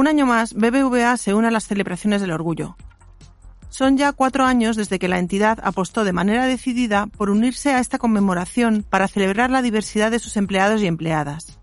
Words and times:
Un 0.00 0.08
año 0.08 0.24
más, 0.24 0.54
BBVA 0.54 1.18
se 1.18 1.34
une 1.34 1.48
a 1.48 1.50
las 1.50 1.66
celebraciones 1.66 2.22
del 2.22 2.30
orgullo. 2.30 2.74
Son 3.68 3.98
ya 3.98 4.12
cuatro 4.12 4.46
años 4.46 4.74
desde 4.76 4.98
que 4.98 5.08
la 5.08 5.18
entidad 5.18 5.58
apostó 5.62 6.04
de 6.04 6.14
manera 6.14 6.46
decidida 6.46 7.06
por 7.06 7.28
unirse 7.28 7.74
a 7.74 7.80
esta 7.80 7.98
conmemoración 7.98 8.82
para 8.82 9.08
celebrar 9.08 9.50
la 9.50 9.60
diversidad 9.60 10.10
de 10.10 10.18
sus 10.18 10.38
empleados 10.38 10.80
y 10.80 10.86
empleadas. 10.86 11.58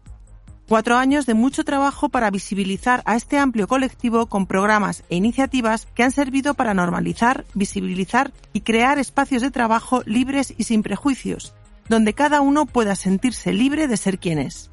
Cuatro 0.67 0.97
años 0.97 1.25
de 1.25 1.33
mucho 1.33 1.63
trabajo 1.63 2.09
para 2.09 2.29
visibilizar 2.29 3.01
a 3.05 3.15
este 3.15 3.39
amplio 3.39 3.67
colectivo 3.67 4.27
con 4.27 4.45
programas 4.45 5.03
e 5.09 5.15
iniciativas 5.15 5.87
que 5.95 6.03
han 6.03 6.11
servido 6.11 6.53
para 6.53 6.75
normalizar, 6.75 7.43
visibilizar 7.55 8.31
y 8.53 8.61
crear 8.61 8.99
espacios 8.99 9.41
de 9.41 9.49
trabajo 9.49 10.03
libres 10.05 10.53
y 10.55 10.65
sin 10.65 10.83
prejuicios, 10.83 11.55
donde 11.89 12.13
cada 12.13 12.41
uno 12.41 12.67
pueda 12.67 12.95
sentirse 12.95 13.51
libre 13.51 13.87
de 13.87 13.97
ser 13.97 14.19
quien 14.19 14.37
es. 14.37 14.69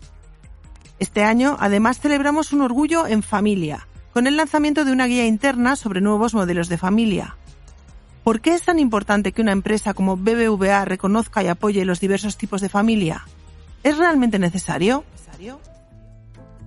Este 0.99 1.25
año, 1.25 1.57
además, 1.59 1.99
celebramos 1.99 2.53
un 2.53 2.63
orgullo 2.63 3.07
en 3.07 3.23
familia, 3.23 3.89
con 4.13 4.27
el 4.27 4.37
lanzamiento 4.37 4.85
de 4.85 4.93
una 4.93 5.07
guía 5.07 5.27
interna 5.27 5.77
sobre 5.77 6.01
nuevos 6.01 6.35
modelos 6.35 6.69
de 6.69 6.79
familia. 6.79 7.37
¿Por 8.23 8.41
qué 8.41 8.55
es 8.55 8.63
tan 8.63 8.79
importante 8.79 9.33
que 9.33 9.43
una 9.43 9.53
empresa 9.53 9.93
como 9.93 10.17
BBVA 10.17 10.85
reconozca 10.85 11.43
y 11.43 11.49
apoye 11.49 11.85
los 11.85 12.01
diversos 12.01 12.39
tipos 12.39 12.61
de 12.61 12.69
familia? 12.69 13.27
¿Es 13.83 13.99
realmente 13.99 14.39
necesario? 14.39 15.05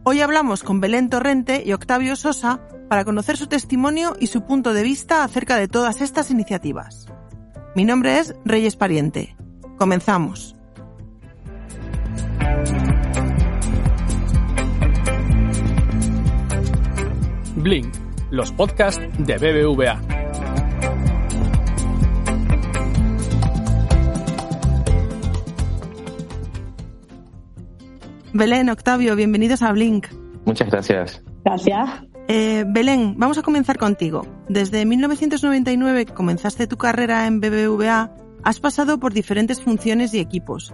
Hoy 0.04 0.22
hablamos 0.22 0.64
con 0.64 0.80
Belén 0.80 1.10
Torrente 1.10 1.64
y 1.66 1.74
Octavio 1.74 2.16
Sosa 2.16 2.62
para 2.90 3.06
conocer 3.06 3.38
su 3.38 3.48
testimonio 3.48 4.16
y 4.20 4.28
su 4.28 4.46
punto 4.46 4.74
de 4.74 4.84
vista 4.84 5.24
acerca 5.24 5.58
de 5.58 5.68
todas 5.68 6.02
estas 6.02 6.32
iniciativas. 6.32 7.08
Mi 7.76 7.86
nombre 7.86 8.20
es 8.20 8.36
Reyes 8.46 8.76
Pariente. 8.76 9.36
Comenzamos. 9.78 10.56
Blink, 17.68 17.94
los 18.32 18.54
podcasts 18.54 19.02
de 19.18 19.36
BBVA. 19.36 20.00
Belén, 28.32 28.70
Octavio, 28.70 29.18
bienvenidos 29.18 29.62
a 29.64 29.74
Blink. 29.74 30.08
Muchas 30.46 30.70
gracias. 30.72 31.22
Gracias. 31.44 31.90
Eh, 32.30 32.64
Belén, 32.66 33.16
vamos 33.18 33.38
a 33.38 33.42
comenzar 33.42 33.78
contigo. 33.78 34.26
Desde 34.48 34.86
1999 34.86 36.06
que 36.06 36.14
comenzaste 36.14 36.68
tu 36.68 36.78
carrera 36.78 37.28
en 37.28 37.42
BBVA, 37.42 38.16
has 38.44 38.62
pasado 38.62 38.98
por 38.98 39.12
diferentes 39.12 39.62
funciones 39.62 40.14
y 40.14 40.20
equipos. 40.20 40.74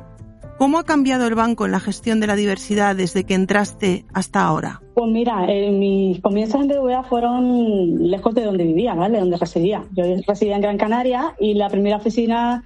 ¿Cómo 0.57 0.77
ha 0.77 0.83
cambiado 0.83 1.27
el 1.27 1.35
banco 1.35 1.65
en 1.65 1.71
la 1.71 1.79
gestión 1.79 2.19
de 2.19 2.27
la 2.27 2.35
diversidad 2.35 2.95
desde 2.95 3.23
que 3.23 3.33
entraste 3.33 4.05
hasta 4.13 4.45
ahora? 4.45 4.81
Pues 4.93 5.11
mira, 5.11 5.45
mis 5.71 6.21
comienzos 6.21 6.61
en 6.61 6.67
BBVA 6.67 7.03
fueron 7.03 8.09
lejos 8.09 8.33
de 8.35 8.45
donde 8.45 8.63
vivía, 8.63 8.93
¿vale? 8.93 9.19
Donde 9.19 9.37
residía. 9.37 9.83
Yo 9.93 10.03
residía 10.27 10.55
en 10.55 10.61
Gran 10.61 10.77
Canaria 10.77 11.33
y 11.39 11.55
la 11.55 11.69
primera 11.69 11.97
oficina 11.97 12.63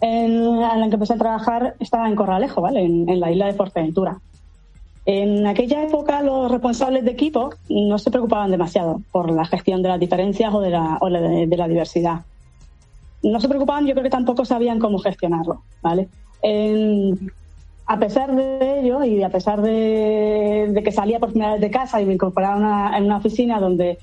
en, 0.00 0.60
la 0.60 0.88
que 0.88 0.94
empecé 0.94 1.14
a 1.14 1.18
trabajar 1.18 1.74
estaba 1.78 2.08
en 2.08 2.16
Corralejo, 2.16 2.60
¿vale? 2.60 2.82
En, 2.82 3.20
la 3.20 3.30
isla 3.30 3.46
de 3.46 3.54
Fuerteventura. 3.54 4.20
En 5.06 5.46
aquella 5.46 5.84
época 5.84 6.20
los 6.22 6.50
responsables 6.50 7.04
de 7.04 7.12
equipo 7.12 7.50
no 7.70 7.98
se 7.98 8.10
preocupaban 8.10 8.50
demasiado 8.50 9.00
por 9.10 9.30
la 9.30 9.46
gestión 9.46 9.82
de 9.82 9.88
las 9.88 10.00
diferencias 10.00 10.52
o 10.52 10.60
de 10.60 10.70
la 11.56 11.68
diversidad. 11.68 12.22
No 13.22 13.40
se 13.40 13.48
preocupaban, 13.48 13.86
yo 13.86 13.94
creo 13.94 14.04
que 14.04 14.10
tampoco 14.10 14.44
sabían 14.44 14.78
cómo 14.78 14.98
gestionarlo, 14.98 15.62
¿vale? 15.82 16.08
A 17.90 17.98
pesar 17.98 18.36
de 18.36 18.80
ello 18.80 19.02
y 19.02 19.22
a 19.22 19.30
pesar 19.30 19.62
de, 19.62 20.78
que 20.84 20.92
salía 20.92 21.18
por 21.18 21.30
primera 21.30 21.52
vez 21.52 21.62
de 21.62 21.70
casa 21.70 22.02
y 22.02 22.04
me 22.04 22.12
incorporaba 22.12 22.92
en 22.94 23.04
una 23.04 23.16
oficina 23.16 23.58
donde 23.58 23.98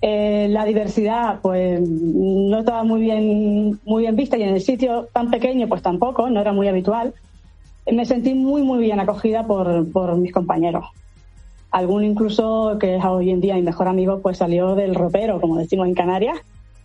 eh, 0.00 0.46
la 0.48 0.64
diversidad 0.64 1.40
pues 1.42 1.80
no 1.80 2.60
estaba 2.60 2.84
muy 2.84 3.00
bien 3.00 3.80
muy 3.84 4.02
bien 4.02 4.14
vista 4.14 4.38
y 4.38 4.44
en 4.44 4.50
el 4.50 4.60
sitio 4.60 5.08
tan 5.12 5.30
pequeño 5.30 5.66
pues 5.66 5.82
tampoco 5.82 6.30
no 6.30 6.40
era 6.40 6.52
muy 6.52 6.68
habitual 6.68 7.14
me 7.90 8.04
sentí 8.04 8.32
muy 8.32 8.62
muy 8.62 8.78
bien 8.78 9.00
acogida 9.00 9.44
por, 9.44 10.16
mis 10.16 10.32
compañeros. 10.32 10.84
Algún 11.72 12.04
incluso 12.04 12.76
que 12.78 12.96
es 12.96 13.04
hoy 13.04 13.30
en 13.30 13.40
día 13.40 13.56
mi 13.56 13.62
mejor 13.62 13.88
amigo 13.88 14.20
pues 14.20 14.38
salió 14.38 14.76
del 14.76 14.94
ropero 14.94 15.40
como 15.40 15.58
decimos 15.58 15.88
en 15.88 15.94
Canarias 15.94 16.38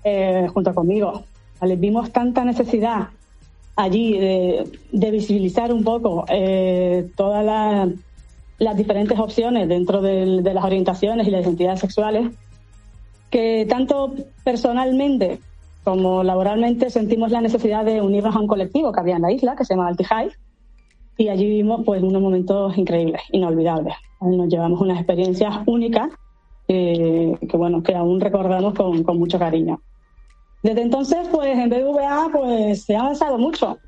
eh, 0.04 0.48
junto 0.52 0.74
conmigo. 0.74 1.24
Vimos 1.78 2.12
tanta 2.12 2.44
necesidad 2.44 3.10
allí 3.82 4.18
de, 4.18 5.12
visibilizar 5.12 5.74
un 5.74 5.84
poco 5.84 6.26
eh, 6.30 7.10
todas 7.16 7.90
las 8.60 8.78
diferentes 8.78 9.18
opciones 9.20 9.68
dentro 9.68 10.02
de 10.02 10.54
las 10.54 10.64
orientaciones 10.64 11.28
y 11.28 11.32
las 11.32 11.44
identidades 11.44 11.80
sexuales, 11.80 12.32
que 13.30 13.66
tanto 13.68 14.14
personalmente 14.44 15.40
como 15.84 16.24
laboralmente 16.24 16.90
sentimos 16.90 17.32
la 17.32 17.42
necesidad 17.42 17.84
de 17.84 18.02
unirnos 18.02 18.36
a 18.36 18.40
un 18.40 18.48
colectivo 18.48 18.92
que 18.92 19.00
había 19.00 19.16
en 19.16 19.24
la 19.24 19.32
isla, 19.32 19.56
que 19.56 19.66
se 19.66 19.74
llama 19.74 19.88
Altihai, 19.88 20.30
y 21.18 21.30
allí 21.30 21.46
vivimos 21.46 21.82
pues 21.86 22.04
unos 22.04 22.22
momentos 22.22 22.78
increíbles, 22.78 23.22
inolvidables. 23.32 23.96
Nos 24.22 24.48
llevamos 24.48 24.80
unas 24.82 24.98
experiencias 24.98 25.56
únicas 25.66 26.10
que, 26.68 27.38
bueno, 27.54 27.84
que 27.84 27.96
aún 27.96 28.22
recordamos 28.22 28.74
con, 28.74 29.04
con 29.04 29.18
mucho 29.18 29.38
cariño. 29.38 29.82
Desde 30.64 30.82
entonces, 30.82 31.28
pues 31.32 31.58
en 31.58 31.70
BBVA 31.70 32.30
pues, 32.32 32.84
se 32.84 32.96
ha 32.96 33.02
avanzado 33.02 33.38
mucho, 33.38 33.80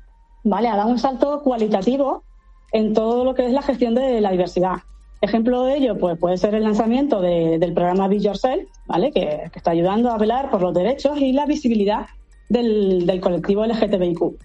¿vale? 0.42 0.68
Ha 0.68 0.76
dado 0.76 0.90
un 0.90 0.98
salto 0.98 1.40
cualitativo 1.42 2.24
en 2.72 2.92
todo 2.92 3.24
lo 3.24 3.34
que 3.34 3.46
es 3.46 3.52
la 3.52 3.62
gestión 3.62 3.94
de 3.94 4.20
la 4.20 4.32
diversidad. 4.32 4.78
Ejemplo 5.20 5.62
de 5.64 5.76
ello, 5.76 5.96
pues 5.96 6.18
puede 6.18 6.36
ser 6.36 6.54
el 6.54 6.64
lanzamiento 6.64 7.20
del 7.20 7.72
programa 7.72 8.08
Be 8.08 8.18
Yourself, 8.18 8.68
¿vale? 8.86 9.12
Que, 9.12 9.50
está 9.54 9.70
ayudando 9.70 10.10
a 10.10 10.18
velar 10.18 10.50
por 10.50 10.60
los 10.60 10.74
derechos 10.74 11.18
y 11.18 11.32
la 11.32 11.46
visibilidad 11.46 12.06
del, 12.48 13.20
colectivo 13.22 13.64
LGTBIQ. 13.64 14.36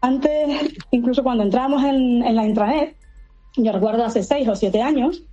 Antes, 0.00 0.74
incluso 0.92 1.24
cuando 1.24 1.42
entramos 1.42 1.82
en, 1.82 2.34
la 2.34 2.46
intranet, 2.46 2.96
yo 3.56 3.72
recuerdo 3.72 4.04
hace 4.04 4.22
seis 4.22 4.48
o 4.48 4.54
siete 4.54 4.80
años, 4.80 5.24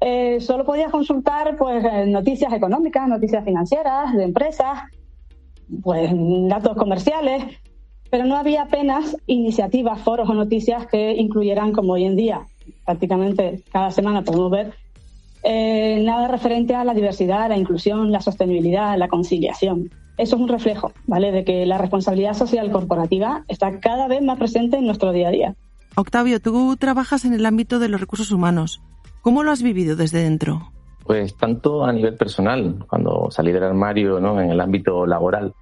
eh, 0.00 0.40
solo 0.40 0.64
podías 0.64 0.90
consultar 0.90 1.56
pues 1.56 1.84
noticias 2.08 2.52
económicas, 2.52 3.06
noticias 3.06 3.44
financieras, 3.44 4.14
de 4.14 4.24
empresas, 4.24 4.80
pues 5.82 6.10
datos 6.48 6.76
comerciales, 6.76 7.44
pero 8.10 8.26
no 8.26 8.36
había 8.36 8.62
apenas 8.62 9.16
iniciativas, 9.26 10.00
foros 10.00 10.28
o 10.28 10.34
noticias 10.34 10.86
que 10.86 11.12
incluyeran, 11.12 11.72
como 11.72 11.94
hoy 11.94 12.04
en 12.04 12.16
día, 12.16 12.42
prácticamente 12.84 13.62
cada 13.72 13.90
semana 13.90 14.22
podemos 14.22 14.50
ver, 14.50 14.74
eh, 15.44 16.02
nada 16.04 16.28
referente 16.28 16.74
a 16.74 16.84
la 16.84 16.94
diversidad, 16.94 17.48
la 17.48 17.56
inclusión, 17.56 18.12
la 18.12 18.20
sostenibilidad, 18.20 18.98
la 18.98 19.08
conciliación. 19.08 19.90
Eso 20.18 20.36
es 20.36 20.42
un 20.42 20.48
reflejo, 20.48 20.92
¿vale?, 21.06 21.32
de 21.32 21.44
que 21.44 21.64
la 21.64 21.78
responsabilidad 21.78 22.34
social 22.34 22.70
corporativa 22.70 23.44
está 23.48 23.80
cada 23.80 24.08
vez 24.08 24.22
más 24.22 24.38
presente 24.38 24.76
en 24.76 24.84
nuestro 24.84 25.10
día 25.12 25.28
a 25.28 25.30
día. 25.30 25.54
Octavio, 25.96 26.40
tú 26.40 26.76
trabajas 26.76 27.24
en 27.24 27.32
el 27.32 27.46
ámbito 27.46 27.78
de 27.78 27.88
los 27.88 28.00
recursos 28.00 28.30
humanos. 28.30 28.82
¿Cómo 29.22 29.42
lo 29.42 29.50
has 29.50 29.62
vivido 29.62 29.96
desde 29.96 30.22
dentro? 30.22 30.70
Pues 31.04 31.36
tanto 31.36 31.84
a 31.84 31.92
nivel 31.92 32.16
personal, 32.16 32.84
cuando 32.88 33.30
salí 33.30 33.52
del 33.52 33.64
armario, 33.64 34.20
¿no? 34.20 34.40
En 34.40 34.50
el 34.50 34.60
ámbito 34.60 35.06
laboral, 35.06 35.54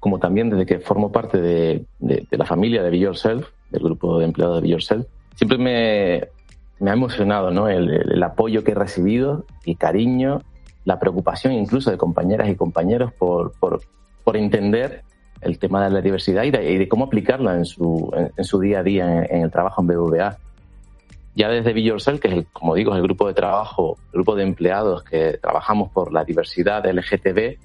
como 0.00 0.18
también 0.18 0.48
desde 0.48 0.66
que 0.66 0.80
formo 0.80 1.12
parte 1.12 1.40
de, 1.40 1.84
la 2.30 2.46
familia 2.46 2.82
de 2.82 2.90
Be 2.90 2.98
Yourself, 2.98 3.48
del 3.70 3.82
grupo 3.82 4.18
de 4.18 4.24
empleados 4.24 4.56
de 4.56 4.62
Be 4.62 4.68
Yourself, 4.68 5.06
siempre 5.36 5.58
me, 5.58 6.90
ha 6.90 6.94
emocionado 6.94 7.50
¿no? 7.50 7.68
el, 7.68 8.20
apoyo 8.22 8.64
que 8.64 8.72
he 8.72 8.74
recibido, 8.74 9.44
y 9.64 9.76
cariño, 9.76 10.40
la 10.86 10.98
preocupación 10.98 11.52
incluso 11.52 11.90
de 11.90 11.98
compañeras 11.98 12.48
y 12.48 12.56
compañeros 12.56 13.12
por, 13.12 13.52
por, 13.60 13.80
entender 14.32 15.02
el 15.40 15.58
tema 15.58 15.82
de 15.82 15.90
la 15.90 16.00
diversidad 16.00 16.44
y 16.44 16.52
de, 16.52 16.88
cómo 16.88 17.06
aplicarla 17.06 17.56
en 17.56 17.64
su, 17.64 18.12
en, 18.36 18.44
su 18.44 18.60
día 18.60 18.78
a 18.78 18.82
día 18.84 19.24
en, 19.24 19.42
el 19.42 19.50
trabajo 19.50 19.82
en 19.82 19.88
BVA. 19.88 20.38
Ya 21.34 21.48
desde 21.48 21.72
Be 21.72 21.82
Yourself, 21.82 22.20
que 22.20 22.28
es, 22.28 22.34
el, 22.34 22.46
como 22.46 22.76
digo, 22.76 22.92
es 22.92 22.98
el 22.98 23.02
grupo 23.02 23.26
de 23.26 23.34
trabajo, 23.34 23.98
el 24.06 24.12
grupo 24.12 24.36
de 24.36 24.44
empleados 24.44 25.02
que 25.02 25.38
trabajamos 25.42 25.90
por 25.90 26.12
la 26.12 26.24
diversidad 26.24 26.86
LGTB, 26.86 27.58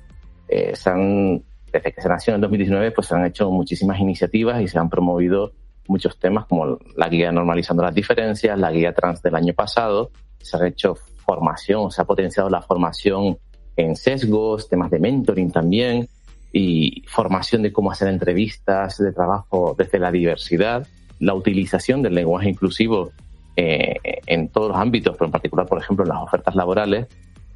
eh, 0.47 0.75
se 0.75 0.89
han 0.89 1.43
desde 1.75 1.91
que 1.91 2.01
se 2.01 2.07
nació 2.07 2.35
en 2.35 2.41
2019, 2.41 2.91
pues 2.91 3.07
se 3.07 3.15
han 3.15 3.25
hecho 3.25 3.51
muchísimas 3.51 3.99
iniciativas 3.99 4.61
y 4.61 4.67
se 4.67 4.79
han 4.79 4.89
promovido 4.89 5.51
muchos 5.87 6.17
temas 6.17 6.45
como 6.45 6.79
la 6.95 7.09
guía 7.09 7.31
normalizando 7.33 7.83
las 7.83 7.93
diferencias, 7.93 8.57
la 8.57 8.71
guía 8.71 8.93
trans 8.93 9.21
del 9.21 9.35
año 9.35 9.53
pasado, 9.53 10.09
se 10.39 10.55
ha 10.55 10.65
hecho 10.65 10.95
formación, 11.17 11.91
se 11.91 12.01
ha 12.01 12.05
potenciado 12.05 12.49
la 12.49 12.61
formación 12.61 13.37
en 13.75 13.95
sesgos, 13.97 14.69
temas 14.69 14.89
de 14.89 14.99
mentoring 14.99 15.51
también 15.51 16.07
y 16.53 17.03
formación 17.07 17.61
de 17.61 17.73
cómo 17.73 17.91
hacer 17.91 18.07
entrevistas 18.07 18.97
de 18.97 19.11
trabajo 19.11 19.75
desde 19.77 19.99
la 19.99 20.11
diversidad, 20.11 20.87
la 21.19 21.33
utilización 21.33 22.01
del 22.01 22.15
lenguaje 22.15 22.49
inclusivo 22.49 23.11
eh, 23.57 23.95
en 24.27 24.47
todos 24.47 24.69
los 24.69 24.77
ámbitos, 24.77 25.15
pero 25.17 25.25
en 25.25 25.31
particular, 25.33 25.67
por 25.67 25.79
ejemplo, 25.79 26.05
en 26.05 26.09
las 26.09 26.23
ofertas 26.23 26.55
laborales. 26.55 27.07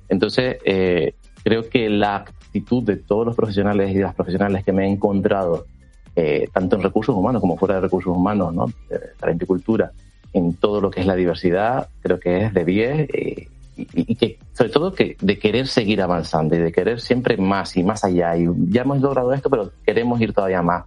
Entonces, 0.10 0.58
eh, 0.66 1.14
creo 1.44 1.70
que 1.70 1.90
la 1.90 2.26
actitud 2.50 2.84
de 2.84 2.98
todos 2.98 3.26
los 3.26 3.36
profesionales 3.36 3.92
y 3.96 4.00
las 4.00 4.16
profesionales 4.16 4.66
que 4.66 4.74
me 4.74 4.86
he 4.86 4.90
encontrado, 4.90 5.66
eh, 6.16 6.50
tanto 6.52 6.76
en 6.76 6.82
recursos 6.84 7.16
humanos 7.16 7.42
como 7.42 7.58
fuera 7.58 7.76
de 7.76 7.82
recursos 7.82 8.16
humanos, 8.16 8.54
¿no? 8.54 8.66
de 8.90 9.00
talento 9.20 9.46
y 9.46 9.48
cultura, 9.48 9.92
en 10.34 10.56
todo 10.56 10.82
lo 10.82 10.90
que 10.90 11.02
es 11.02 11.06
la 11.06 11.16
diversidad, 11.16 11.90
creo 12.02 12.20
que 12.20 12.46
es 12.46 12.54
de 12.54 12.66
10 12.66 13.10
y, 13.78 14.16
que 14.16 14.38
sobre 14.54 14.72
todo 14.72 14.94
que 14.94 15.16
de 15.22 15.40
querer 15.40 15.68
seguir 15.68 16.02
avanzando 16.02 16.56
y 16.56 16.60
de 16.60 16.72
querer 16.72 17.00
siempre 17.00 17.38
más 17.38 17.78
y 17.78 17.84
más 17.84 18.04
allá 18.04 18.36
y 18.36 18.46
ya 18.68 18.82
hemos 18.82 19.00
logrado 19.00 19.32
esto 19.34 19.50
pero 19.50 19.72
queremos 19.86 20.20
ir 20.20 20.34
todavía 20.34 20.62
más 20.62 20.84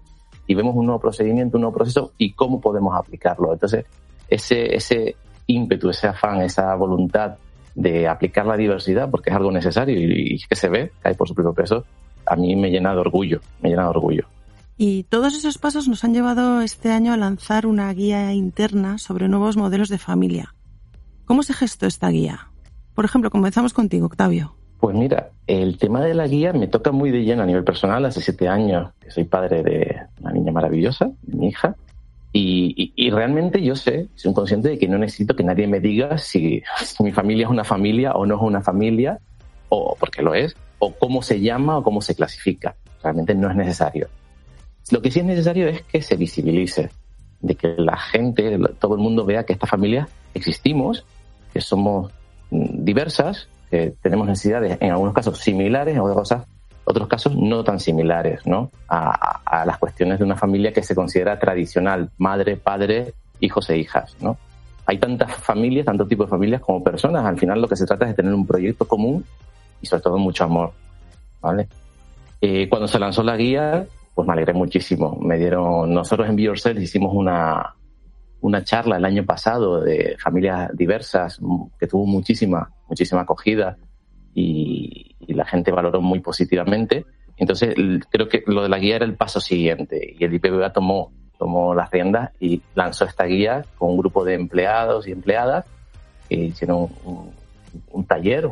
y 0.46 0.54
vemos 0.54 0.76
un 0.76 0.84
nuevo 0.84 1.00
procedimiento 1.00 1.56
un 1.56 1.62
nuevo 1.62 1.74
proceso 1.74 2.12
y 2.18 2.34
cómo 2.34 2.60
podemos 2.60 2.94
aplicarlo 2.94 3.50
entonces 3.50 3.86
ese 4.28 4.76
ese 4.76 5.16
ímpetu 5.46 5.88
ese 5.88 6.08
afán 6.08 6.42
esa 6.42 6.74
voluntad 6.74 7.36
de 7.74 8.08
aplicar 8.08 8.46
la 8.46 8.56
diversidad 8.56 9.10
porque 9.10 9.30
es 9.30 9.36
algo 9.36 9.50
necesario 9.50 9.98
y, 9.98 10.38
que 10.48 10.56
se 10.56 10.68
ve 10.68 10.92
cae 11.00 11.14
por 11.14 11.28
su 11.28 11.34
propio 11.34 11.52
peso 11.54 11.84
a 12.26 12.36
mí 12.36 12.54
me 12.56 12.70
llena 12.70 12.92
de 12.92 13.00
orgullo 13.00 13.40
me 13.60 13.70
llena 13.70 13.82
de 13.84 13.88
orgullo 13.88 14.26
y 14.76 15.04
todos 15.04 15.34
esos 15.34 15.58
pasos 15.58 15.86
nos 15.86 16.02
han 16.02 16.14
llevado 16.14 16.60
este 16.60 16.90
año 16.90 17.12
a 17.12 17.16
lanzar 17.16 17.66
una 17.66 17.92
guía 17.92 18.32
interna 18.32 18.98
sobre 18.98 19.28
nuevos 19.28 19.56
modelos 19.56 19.88
de 19.88 19.98
familia. 19.98 20.54
¿Cómo 21.24 21.42
se 21.42 21.54
gestó 21.54 21.86
esta 21.86 22.08
guía? 22.08 22.48
Por 22.94 23.04
ejemplo, 23.04 23.30
comenzamos 23.30 23.72
contigo, 23.74 24.06
Octavio. 24.06 24.56
Pues 24.80 24.96
mira, 24.96 25.30
el 25.46 25.78
tema 25.78 26.00
de 26.00 26.14
la 26.14 26.26
guía 26.26 26.52
me 26.52 26.66
toca 26.66 26.90
muy 26.90 27.12
de 27.12 27.22
lleno 27.22 27.42
a 27.42 27.46
nivel 27.46 27.62
personal. 27.62 28.04
Hace 28.04 28.20
siete 28.20 28.48
años 28.48 28.92
que 29.00 29.10
soy 29.10 29.24
padre 29.24 29.62
de 29.62 29.96
una 30.20 30.32
niña 30.32 30.50
maravillosa, 30.50 31.10
mi 31.22 31.48
hija, 31.48 31.76
y, 32.34 33.10
realmente 33.10 33.62
yo 33.62 33.76
sé, 33.76 34.08
soy 34.14 34.32
consciente 34.32 34.70
de 34.70 34.78
que 34.78 34.88
no 34.88 34.96
necesito 34.96 35.36
que 35.36 35.44
nadie 35.44 35.66
me 35.66 35.80
diga 35.80 36.16
si, 36.16 36.62
mi 37.00 37.12
familia 37.12 37.44
es 37.44 37.50
una 37.50 37.64
familia 37.64 38.12
o 38.12 38.24
no 38.24 38.36
es 38.36 38.42
una 38.42 38.62
familia, 38.62 39.18
o 39.68 39.94
porque 39.98 40.22
lo 40.22 40.34
es, 40.34 40.56
o 40.78 40.92
cómo 40.92 41.22
se 41.22 41.40
llama 41.40 41.76
o 41.76 41.82
cómo 41.82 42.00
se 42.00 42.14
clasifica. 42.14 42.74
Realmente 43.02 43.34
no 43.34 43.50
es 43.50 43.56
necesario. 43.56 44.08
Lo 44.90 45.02
que 45.02 45.10
sí 45.10 45.20
es 45.20 45.26
necesario 45.26 45.68
es 45.68 45.82
que 45.82 46.00
se 46.00 46.16
visibilice, 46.16 46.90
de 47.40 47.54
que 47.54 47.74
la 47.76 47.98
gente, 47.98 48.58
todo 48.78 48.94
el 48.94 49.00
mundo 49.00 49.26
vea 49.26 49.44
que 49.44 49.52
esta 49.52 49.66
familia 49.66 50.08
existimos, 50.32 51.04
que 51.52 51.60
somos 51.60 52.12
diversas, 52.50 53.48
que 53.70 53.94
tenemos 54.00 54.26
necesidades 54.26 54.78
en 54.80 54.90
algunos 54.90 55.14
casos 55.14 55.38
similares, 55.38 55.94
en 55.94 56.00
otros, 56.00 56.34
otros 56.84 57.08
casos 57.08 57.36
no 57.36 57.62
tan 57.64 57.80
similares, 57.80 58.46
¿no? 58.46 58.70
A, 58.88 59.64
las 59.66 59.78
cuestiones 59.78 60.18
de 60.18 60.24
una 60.24 60.36
familia 60.36 60.72
que 60.72 60.82
se 60.82 60.94
considera 60.94 61.38
tradicional, 61.38 62.10
madre, 62.18 62.56
padre, 62.56 63.14
hijos 63.40 63.68
e 63.70 63.78
hijas, 63.78 64.16
¿no? 64.20 64.38
Hay 64.86 64.98
tantas 64.98 65.34
familias, 65.36 65.86
tanto 65.86 66.06
tipo 66.06 66.24
de 66.24 66.30
familias 66.30 66.60
como 66.60 66.82
personas. 66.82 67.24
Al 67.24 67.38
final 67.38 67.60
lo 67.60 67.68
que 67.68 67.76
se 67.76 67.86
trata 67.86 68.06
es 68.06 68.10
de 68.10 68.16
tener 68.16 68.34
un 68.34 68.46
proyecto 68.46 68.86
común 68.88 69.24
y 69.80 69.86
sobre 69.86 70.02
todo 70.02 70.18
mucho 70.18 70.44
amor, 70.44 70.72
¿vale? 71.40 71.68
Eh, 72.40 72.68
cuando 72.68 72.88
se 72.88 72.98
lanzó 72.98 73.22
la 73.22 73.36
guía, 73.36 73.86
pues 74.14 74.26
me 74.26 74.32
alegré 74.32 74.52
muchísimo. 74.52 75.18
Me 75.20 75.38
dieron, 75.38 75.92
nosotros 75.92 76.28
en 76.28 76.36
Be 76.36 76.42
Yourself 76.42 76.80
hicimos 76.80 77.12
una, 77.14 77.74
una 78.40 78.64
charla 78.64 78.96
el 78.96 79.04
año 79.04 79.24
pasado 79.24 79.80
de 79.80 80.16
familias 80.18 80.70
diversas 80.74 81.40
que 81.78 81.86
tuvo 81.86 82.06
muchísima, 82.06 82.70
muchísima 82.88 83.22
acogida 83.22 83.76
y, 84.34 85.11
la 85.28 85.44
gente 85.44 85.70
valoró 85.70 86.00
muy 86.00 86.20
positivamente. 86.20 87.04
Entonces, 87.36 87.74
creo 88.10 88.28
que 88.28 88.42
lo 88.46 88.62
de 88.62 88.68
la 88.68 88.78
guía 88.78 88.96
era 88.96 89.04
el 89.04 89.14
paso 89.14 89.40
siguiente 89.40 90.14
y 90.18 90.24
el 90.24 90.34
IPVA 90.34 90.72
tomó, 90.72 91.12
tomó 91.38 91.74
las 91.74 91.90
riendas 91.90 92.30
y 92.40 92.62
lanzó 92.74 93.04
esta 93.04 93.24
guía 93.24 93.64
con 93.78 93.90
un 93.90 93.98
grupo 93.98 94.24
de 94.24 94.34
empleados 94.34 95.08
y 95.08 95.12
empleadas 95.12 95.64
que 96.28 96.36
hicieron 96.36 96.88
un, 97.04 98.04
taller 98.06 98.48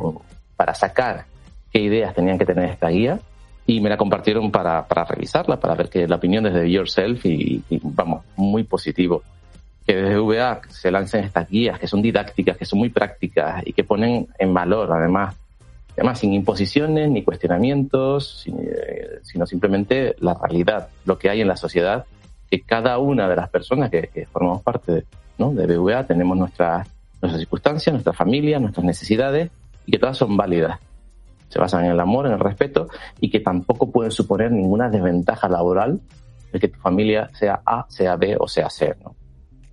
para 0.55 0.73
sacar 0.73 1.25
qué 1.71 1.79
ideas 1.79 2.13
tenían 2.15 2.39
que 2.39 2.45
tener 2.45 2.69
esta 2.69 2.89
guía 2.89 3.19
y 3.67 3.79
me 3.79 3.89
la 3.89 3.97
compartieron 3.97 4.51
para, 4.51 4.87
para 4.87 5.05
revisarla, 5.05 5.59
para 5.59 5.75
ver 5.75 5.89
que 5.89 6.07
la 6.07 6.15
opinión 6.15 6.43
desde 6.43 6.69
Yourself 6.69 7.25
y, 7.25 7.63
y 7.69 7.79
vamos, 7.83 8.23
muy 8.35 8.63
positivo 8.63 9.21
que 9.85 9.95
desde 9.95 10.17
VA 10.19 10.61
se 10.69 10.91
lancen 10.91 11.23
estas 11.23 11.49
guías 11.49 11.79
que 11.79 11.87
son 11.87 12.01
didácticas, 12.01 12.57
que 12.57 12.65
son 12.65 12.79
muy 12.79 12.89
prácticas 12.89 13.63
y 13.65 13.73
que 13.73 13.83
ponen 13.83 14.27
en 14.37 14.53
valor, 14.53 14.91
además, 14.91 15.35
además 15.93 16.19
sin 16.19 16.33
imposiciones 16.33 17.09
ni 17.09 17.23
cuestionamientos, 17.23 18.45
eh, 18.47 19.19
sino 19.23 19.45
simplemente 19.45 20.15
la 20.19 20.33
realidad, 20.33 20.89
lo 21.05 21.17
que 21.17 21.29
hay 21.29 21.41
en 21.41 21.47
la 21.47 21.57
sociedad, 21.57 22.05
que 22.49 22.61
cada 22.61 22.97
una 22.97 23.27
de 23.29 23.35
las 23.35 23.49
personas 23.49 23.89
que, 23.89 24.27
formamos 24.31 24.61
parte 24.61 24.91
de, 24.91 25.05
¿no? 25.37 25.53
de 25.53 25.65
BVA 25.65 26.05
tenemos 26.05 26.37
nuestras, 26.37 26.87
nuestras 27.21 27.39
circunstancias, 27.39 27.93
nuestras 27.93 28.15
familias, 28.15 28.61
nuestras 28.61 28.85
necesidades 28.85 29.51
y 29.85 29.91
que 29.91 29.99
todas 29.99 30.17
son 30.17 30.35
válidas. 30.37 30.79
Se 31.49 31.59
basan 31.59 31.85
en 31.85 31.91
el 31.91 31.99
amor, 31.99 32.27
en 32.27 32.33
el 32.33 32.39
respeto 32.39 32.87
y 33.19 33.29
que 33.29 33.41
tampoco 33.41 33.91
pueden 33.91 34.11
suponer 34.11 34.51
ninguna 34.51 34.89
desventaja 34.89 35.49
laboral 35.49 35.99
de 36.51 36.59
que 36.59 36.67
tu 36.67 36.79
familia 36.79 37.29
sea 37.33 37.61
A, 37.65 37.85
sea 37.89 38.15
B 38.15 38.37
o 38.39 38.47
sea 38.47 38.69
C. 38.69 38.95
¿no? 39.03 39.15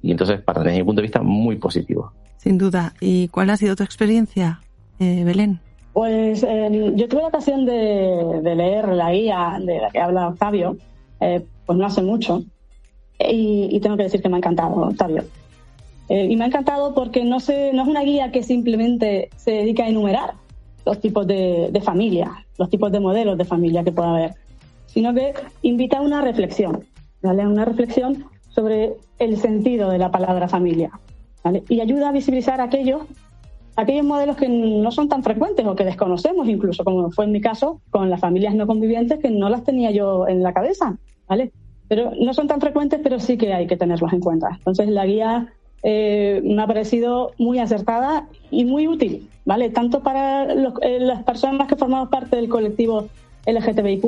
Y 0.02 0.10
entonces, 0.10 0.40
para 0.40 0.62
desde 0.62 0.78
mi 0.78 0.84
punto 0.84 1.00
de 1.00 1.06
vista, 1.06 1.22
muy 1.22 1.56
positivo. 1.56 2.12
Sin 2.36 2.58
duda. 2.58 2.94
¿Y 3.00 3.28
cuál 3.28 3.50
ha 3.50 3.56
sido 3.56 3.74
tu 3.76 3.82
experiencia, 3.82 4.60
eh, 4.98 5.24
Belén? 5.24 5.60
Pues 5.98 6.44
eh, 6.44 6.92
yo 6.94 7.08
tuve 7.08 7.22
la 7.22 7.26
ocasión 7.26 7.66
de, 7.66 8.40
leer 8.54 8.86
la 8.86 9.10
guía 9.10 9.58
de 9.60 9.80
la 9.80 9.90
que 9.90 9.98
habla 9.98 10.28
Octavio, 10.28 10.76
eh, 11.18 11.44
pues 11.66 11.76
no 11.76 11.84
hace 11.84 12.02
mucho, 12.02 12.44
y, 13.18 13.80
tengo 13.80 13.96
que 13.96 14.04
decir 14.04 14.22
que 14.22 14.28
me 14.28 14.36
ha 14.36 14.38
encantado, 14.38 14.76
Octavio. 14.76 15.24
y 16.08 16.36
me 16.36 16.44
ha 16.44 16.46
encantado 16.46 16.94
porque 16.94 17.24
no, 17.24 17.40
se, 17.40 17.72
no 17.72 17.82
es 17.82 17.88
una 17.88 18.02
guía 18.02 18.30
que 18.30 18.44
simplemente 18.44 19.30
se 19.34 19.50
dedica 19.50 19.86
a 19.86 19.88
enumerar 19.88 20.34
los 20.86 21.00
tipos 21.00 21.26
de, 21.26 21.70
de 21.72 21.80
familia, 21.80 22.46
los 22.58 22.70
tipos 22.70 22.92
de 22.92 23.00
modelos 23.00 23.36
de 23.36 23.44
familia 23.44 23.82
que 23.82 23.90
pueda 23.90 24.10
haber, 24.10 24.34
sino 24.86 25.12
que 25.12 25.34
invita 25.62 25.98
a 25.98 26.02
una 26.02 26.20
reflexión, 26.20 26.84
¿vale? 27.22 27.42
A 27.42 27.48
una 27.48 27.64
reflexión 27.64 28.24
sobre 28.50 28.92
el 29.18 29.36
sentido 29.36 29.90
de 29.90 29.98
la 29.98 30.12
palabra 30.12 30.46
familia 30.46 30.92
y 31.68 31.80
ayuda 31.80 32.10
a 32.10 32.12
visibilizar 32.12 32.60
aquellos, 32.60 33.02
aquellos 33.78 34.04
modelos 34.04 34.36
que 34.36 34.48
no 34.48 34.90
son 34.90 35.08
tan 35.08 35.22
frecuentes 35.22 35.64
o 35.64 35.76
que 35.76 35.84
desconocemos 35.84 36.48
incluso, 36.48 36.82
como 36.82 37.12
fue 37.12 37.26
en 37.26 37.32
mi 37.32 37.40
caso 37.40 37.80
con 37.90 38.10
las 38.10 38.20
familias 38.20 38.52
no 38.56 38.66
convivientes 38.66 39.20
que 39.20 39.30
no 39.30 39.48
las 39.48 39.62
tenía 39.62 39.92
yo 39.92 40.26
en 40.26 40.42
la 40.42 40.52
cabeza, 40.52 40.96
¿vale? 41.28 41.52
Pero 41.86 42.10
no 42.20 42.34
son 42.34 42.48
tan 42.48 42.60
frecuentes, 42.60 42.98
pero 43.00 43.20
sí 43.20 43.38
que 43.38 43.54
hay 43.54 43.68
que 43.68 43.76
tenerlos 43.76 44.12
en 44.12 44.18
cuenta. 44.18 44.48
Entonces 44.58 44.88
la 44.88 45.06
guía 45.06 45.54
eh, 45.84 46.42
me 46.44 46.60
ha 46.60 46.66
parecido 46.66 47.30
muy 47.38 47.60
acertada 47.60 48.26
y 48.50 48.64
muy 48.64 48.88
útil, 48.88 49.28
¿vale? 49.44 49.70
Tanto 49.70 50.02
para 50.02 50.52
eh, 50.52 50.98
las 50.98 51.22
personas 51.22 51.68
que 51.68 51.76
formamos 51.76 52.08
parte 52.08 52.34
del 52.34 52.48
colectivo 52.48 53.08
LGTBIQ 53.46 54.04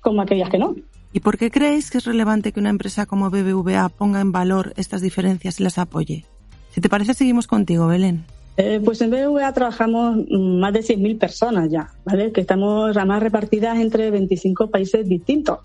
como 0.00 0.20
aquellas 0.20 0.50
que 0.50 0.58
no. 0.58 0.74
¿Y 1.12 1.20
por 1.20 1.38
qué 1.38 1.52
creéis 1.52 1.92
que 1.92 1.98
es 1.98 2.04
relevante 2.06 2.50
que 2.50 2.58
una 2.58 2.70
empresa 2.70 3.06
como 3.06 3.30
BBVA 3.30 3.88
ponga 3.88 4.20
en 4.20 4.32
valor 4.32 4.72
estas 4.76 5.00
diferencias 5.00 5.60
y 5.60 5.62
las 5.62 5.78
apoye? 5.78 6.24
Si 6.70 6.80
te 6.80 6.88
parece, 6.88 7.14
seguimos 7.14 7.46
contigo, 7.46 7.86
Belén. 7.86 8.24
Eh, 8.56 8.80
pues 8.84 9.00
en 9.00 9.10
BBVA 9.10 9.52
trabajamos 9.52 10.18
más 10.30 10.72
de 10.72 10.80
100.000 10.80 11.18
personas 11.18 11.70
ya, 11.70 11.90
¿vale? 12.04 12.32
Que 12.32 12.42
estamos 12.42 12.96
además 12.96 13.22
repartidas 13.22 13.78
entre 13.78 14.10
25 14.10 14.68
países 14.70 15.08
distintos, 15.08 15.60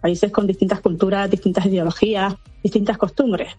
países 0.00 0.32
con 0.32 0.46
distintas 0.46 0.80
culturas, 0.80 1.30
distintas 1.30 1.66
ideologías, 1.66 2.34
distintas 2.62 2.98
costumbres. 2.98 3.54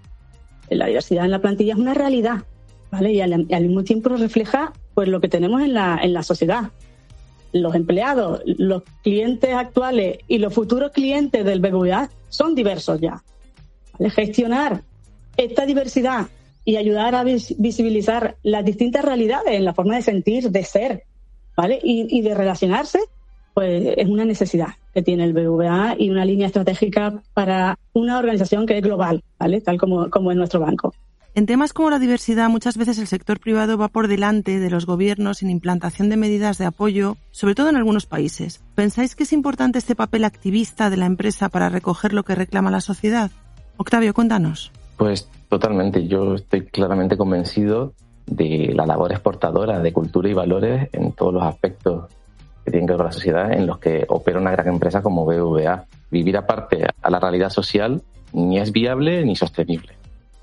La 0.70 0.88
diversidad 0.88 1.26
en 1.26 1.32
la 1.32 1.40
plantilla 1.40 1.74
es 1.74 1.80
una 1.80 1.94
realidad, 1.94 2.44
¿vale? 2.92 3.14
Y 3.14 3.22
al, 3.22 3.46
mismo 3.48 3.84
tiempo 3.84 4.10
refleja 4.10 4.74
pues 4.94 5.08
lo 5.08 5.22
que 5.22 5.30
tenemos 5.30 5.62
en 5.62 5.74
la, 5.74 6.00
en 6.02 6.14
la 6.14 6.24
sociedad 6.24 6.72
los 7.54 7.76
empleados, 7.76 8.42
los 8.46 8.84
clientes 9.04 9.54
actuales 9.54 10.20
y 10.28 10.38
los 10.38 10.54
futuros 10.54 10.92
clientes 10.92 11.44
del 11.44 11.60
BBVA 11.60 12.10
son 12.30 12.56
diversos 12.56 13.00
ya. 13.02 13.24
Gestionar 14.00 14.84
esta 15.38 15.66
diversidad 15.66 16.28
y 16.64 16.76
ayudar 16.76 17.16
a 17.16 17.24
visibilizar 17.24 18.38
las 18.44 18.64
distintas 18.64 19.04
realidades 19.04 19.54
en 19.54 19.66
la 19.66 19.74
forma 19.74 19.96
de 19.96 20.02
sentir, 20.02 20.52
de 20.52 20.64
ser, 20.64 21.04
¿vale? 21.56 21.80
Y, 21.84 22.22
de 22.22 22.36
relacionarse, 22.36 23.00
pues 23.54 23.94
es 23.98 24.08
una 24.08 24.26
necesidad 24.26 24.70
que 24.94 25.02
tiene 25.02 25.24
el 25.24 25.34
BBVA 25.34 25.96
y 25.98 26.10
una 26.10 26.26
línea 26.26 26.48
estratégica 26.48 27.22
para 27.34 27.80
una 27.94 28.20
organización 28.20 28.66
que 28.66 28.78
es 28.78 28.84
global, 28.84 29.24
¿vale? 29.40 29.62
Tal 29.62 29.78
como, 29.78 30.10
como 30.10 30.32
es 30.32 30.38
nuestro 30.38 30.60
banco. 30.60 30.94
En 31.34 31.46
temas 31.46 31.72
como 31.72 31.90
la 31.90 31.98
diversidad, 31.98 32.50
muchas 32.50 32.76
veces 32.76 32.98
el 33.00 33.08
sector 33.08 33.40
privado 33.40 33.78
va 33.78 33.88
por 33.88 34.10
delante 34.10 34.60
de 34.60 34.70
los 34.70 34.86
gobiernos 34.86 35.42
en 35.42 35.50
implantación 35.50 36.10
de 36.10 36.18
medidas 36.18 36.58
de 36.58 36.66
apoyo, 36.66 37.16
sobre 37.32 37.56
todo 37.56 37.70
en 37.70 37.78
algunos 37.78 38.06
países. 38.06 38.62
¿Pensáis 38.76 39.16
que 39.16 39.24
es 39.24 39.32
importante 39.32 39.80
este 39.80 39.96
papel 39.96 40.26
activista 40.26 40.90
de 40.90 40.98
la 40.98 41.06
empresa 41.06 41.48
para 41.48 41.70
recoger 41.70 42.12
lo 42.12 42.24
que 42.24 42.36
reclama 42.36 42.70
la 42.70 42.82
sociedad? 42.82 43.32
Octavio, 43.78 44.14
cuéntanos. 44.14 44.74
Pues 45.02 45.28
totalmente, 45.50 46.08
yo 46.08 46.36
estoy 46.36 46.62
claramente 46.68 47.18
convencido 47.18 47.94
de 48.28 48.72
la 48.76 48.86
labor 48.86 49.12
exportadora 49.12 49.80
de 49.80 49.92
cultura 49.92 50.30
y 50.30 50.36
valores 50.36 50.90
en 50.94 51.14
todos 51.14 51.34
los 51.34 51.42
aspectos 51.42 52.06
que 52.64 52.70
tienen 52.70 52.86
que 52.86 52.94
ver 52.94 52.98
con 52.98 53.06
la 53.08 53.12
sociedad 53.12 53.52
en 53.52 53.66
los 53.66 53.80
que 53.80 54.06
opera 54.10 54.40
una 54.40 54.52
gran 54.52 54.68
empresa 54.68 55.02
como 55.02 55.26
BVA. 55.26 55.86
Vivir 56.12 56.38
aparte 56.38 56.86
a 57.02 57.10
la 57.10 57.20
realidad 57.20 57.50
social 57.50 58.04
ni 58.34 58.60
es 58.60 58.72
viable 58.72 59.26
ni 59.26 59.36
sostenible. 59.36 59.94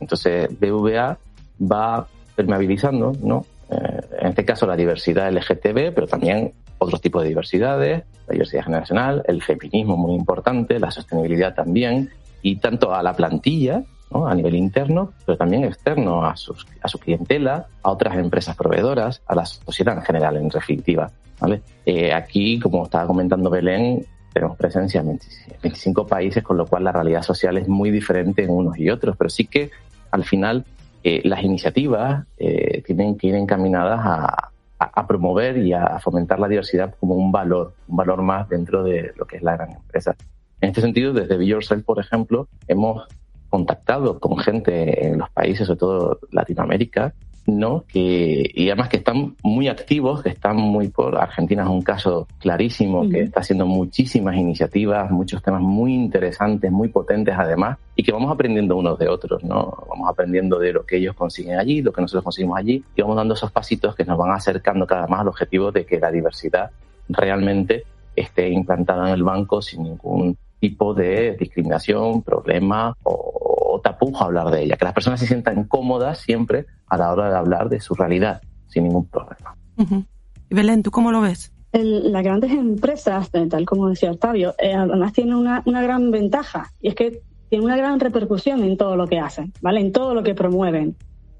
Entonces, 0.01 0.49
BVA 0.59 1.17
va 1.61 2.09
permeabilizando, 2.35 3.13
¿no? 3.23 3.47
Eh, 3.71 4.01
en 4.23 4.27
este 4.27 4.45
caso 4.45 4.67
la 4.67 4.75
diversidad 4.75 5.31
LGTB, 5.33 5.95
pero 5.95 6.09
también 6.09 6.53
otros 6.79 7.01
tipos 7.01 7.23
de 7.23 7.29
diversidades, 7.29 8.03
la 8.27 8.33
diversidad 8.33 8.65
generacional, 8.65 9.23
el 9.29 9.41
feminismo 9.41 9.97
muy 9.97 10.15
importante, 10.15 10.81
la 10.81 10.91
sostenibilidad 10.91 11.55
también, 11.55 12.11
y 12.43 12.57
tanto 12.57 12.93
a 12.93 13.05
la 13.05 13.15
plantilla, 13.15 13.85
¿no? 14.11 14.27
a 14.27 14.35
nivel 14.35 14.55
interno, 14.55 15.13
pero 15.25 15.37
también 15.37 15.65
externo 15.65 16.25
a, 16.25 16.37
sus, 16.37 16.67
a 16.83 16.89
su 16.89 16.99
clientela, 16.99 17.67
a 17.83 17.91
otras 17.91 18.17
empresas 18.17 18.57
proveedoras, 18.57 19.23
a 19.27 19.35
la 19.35 19.47
sociedad 19.47 19.97
en 19.97 20.03
general, 20.03 20.37
en 20.37 20.49
definitiva. 20.49 21.11
¿vale? 21.41 21.63
Eh, 21.87 22.13
aquí, 22.13 22.59
como 22.59 22.85
estaba 22.85 23.07
comentando 23.07 23.51
Belén, 23.51 24.05
tenemos 24.33 24.57
presencia 24.57 25.01
en 25.01 25.19
25 25.63 26.07
países, 26.07 26.43
con 26.43 26.57
lo 26.57 26.67
cual 26.67 26.85
la 26.85 26.93
realidad 26.93 27.23
social 27.23 27.57
es 27.59 27.69
muy 27.69 27.91
diferente 27.91 28.45
en 28.45 28.51
unos 28.51 28.79
y 28.79 28.91
otros, 28.91 29.17
pero 29.17 29.31
sí 29.31 29.47
que 29.47 29.71
al 30.11 30.25
final 30.25 30.65
eh, 31.03 31.23
las 31.25 31.43
iniciativas 31.43 32.27
eh, 32.39 32.83
tienen 32.83 33.17
que 33.17 33.29
ir 33.29 33.35
encaminadas 33.35 34.01
a, 34.03 34.51
a, 34.79 35.07
promover 35.07 35.59
y 35.59 35.73
a 35.73 35.99
fomentar 35.99 36.39
la 36.39 36.49
diversidad 36.49 36.95
como 37.01 37.15
un 37.15 37.33
valor, 37.33 37.75
un 37.89 37.97
valor 37.97 38.23
más 38.23 38.49
dentro 38.49 38.85
de 38.85 39.13
lo 39.17 39.27
que 39.27 39.37
es 39.37 39.43
la 39.43 39.57
gran 39.57 39.73
empresa. 39.73 40.15
En 40.61 40.71
este 40.71 40.81
sentido, 40.81 41.13
desde 41.13 41.37
Be 41.37 41.47
Yourself, 41.47 41.85
por 41.85 42.01
ejemplo, 42.01 42.49
hemos 42.67 43.07
contactado 43.49 44.19
con 44.19 44.39
gente 44.39 45.07
en 45.07 45.19
los 45.19 45.31
países, 45.31 45.67
sobre 45.67 45.79
todo 45.79 46.21
Latinoamérica, 46.31 47.15
¿no? 47.49 47.85
Que, 47.89 48.51
y 48.55 48.69
además 48.69 48.91
que 48.91 48.99
están 48.99 49.35
muy 49.43 49.69
activos, 49.69 50.23
que 50.23 50.29
están 50.29 50.57
muy 50.57 50.89
por 50.89 51.17
Argentina 51.17 51.63
es 51.63 51.69
un 51.69 51.83
caso 51.83 52.29
clarísimo, 52.39 53.09
que 53.09 53.23
está 53.23 53.41
haciendo 53.41 53.67
muchísimas 53.67 54.37
iniciativas, 54.37 55.11
muchos 55.11 55.43
temas 55.43 55.63
muy 55.63 55.95
interesantes, 55.95 56.71
muy 56.71 56.89
potentes 56.89 57.35
además, 57.37 57.79
y 57.97 58.03
que 58.03 58.13
vamos 58.13 58.31
aprendiendo 58.31 58.77
unos 58.77 58.99
de 58.99 59.09
otros, 59.09 59.43
¿no? 59.45 59.85
Vamos 59.89 60.09
aprendiendo 60.11 60.59
de 60.59 60.73
lo 60.73 60.85
que 60.85 60.99
ellos 60.99 61.15
consiguen 61.15 61.59
allí, 61.59 61.81
lo 61.81 61.93
que 61.93 62.03
nosotros 62.03 62.25
conseguimos 62.25 62.59
allí, 62.59 62.85
y 62.95 63.03
vamos 63.03 63.17
dando 63.17 63.35
esos 63.35 63.51
pasitos 63.51 63.95
que 63.95 64.05
nos 64.05 64.19
van 64.19 64.33
acercando 64.33 64.87
cada 64.87 65.03
vez 65.03 65.11
más 65.11 65.21
al 65.21 65.29
objetivo 65.29 65.73
de 65.73 65.87
que 65.87 65.99
la 65.99 66.11
diversidad 66.11 66.71
realmente 67.09 67.85
esté 68.15 68.51
implantada 68.51 69.09
en 69.09 69.15
el 69.15 69.23
banco 69.23 69.63
sin 69.63 69.85
ningún 69.85 70.37
tipo 70.61 70.95
de 70.95 71.37
discriminación, 71.39 72.23
problema 72.23 72.97
o, 73.03 73.81
tapujo 73.83 74.25
a 74.25 74.27
hablar 74.27 74.51
de 74.51 74.65
ella. 74.65 74.77
Que 74.77 74.85
las 74.85 74.95
personas 74.95 75.21
se 75.21 75.27
sientan 75.27 75.65
cómodas 75.65 76.19
siempre 76.19 76.67
a 76.89 76.97
la 76.97 77.13
hora 77.13 77.31
de 77.31 77.37
hablar 77.37 77.69
de 77.69 77.81
su 77.81 77.95
realidad, 77.95 78.41
sin 78.67 78.85
ningún 78.85 79.07
problema. 79.07 79.57
Y 80.51 80.55
Belén, 80.55 80.83
¿tú 80.83 80.91
cómo 80.91 81.13
lo 81.13 81.21
ves? 81.21 81.53
las 81.71 82.25
grandes 82.25 82.51
empresas, 82.51 83.31
tal 83.31 83.67
como 83.67 83.91
decía 83.91 84.11
Octavio, 84.11 84.55
eh, 84.59 84.73
además 84.73 85.13
tienen 85.13 85.35
una, 85.35 85.63
gran 85.65 86.11
ventaja 86.11 86.73
y 86.81 86.89
es 86.89 86.95
que 86.95 87.21
tienen 87.51 87.67
una 87.67 87.77
gran 87.77 88.01
repercusión 88.01 88.65
en 88.65 88.79
todo 88.79 88.97
lo 88.97 89.07
que 89.07 89.19
hacen, 89.19 89.53
¿vale? 89.61 89.81
En 89.81 89.93
todo 89.93 90.15
lo 90.15 90.23
que 90.23 90.35
promueven. 90.35 90.97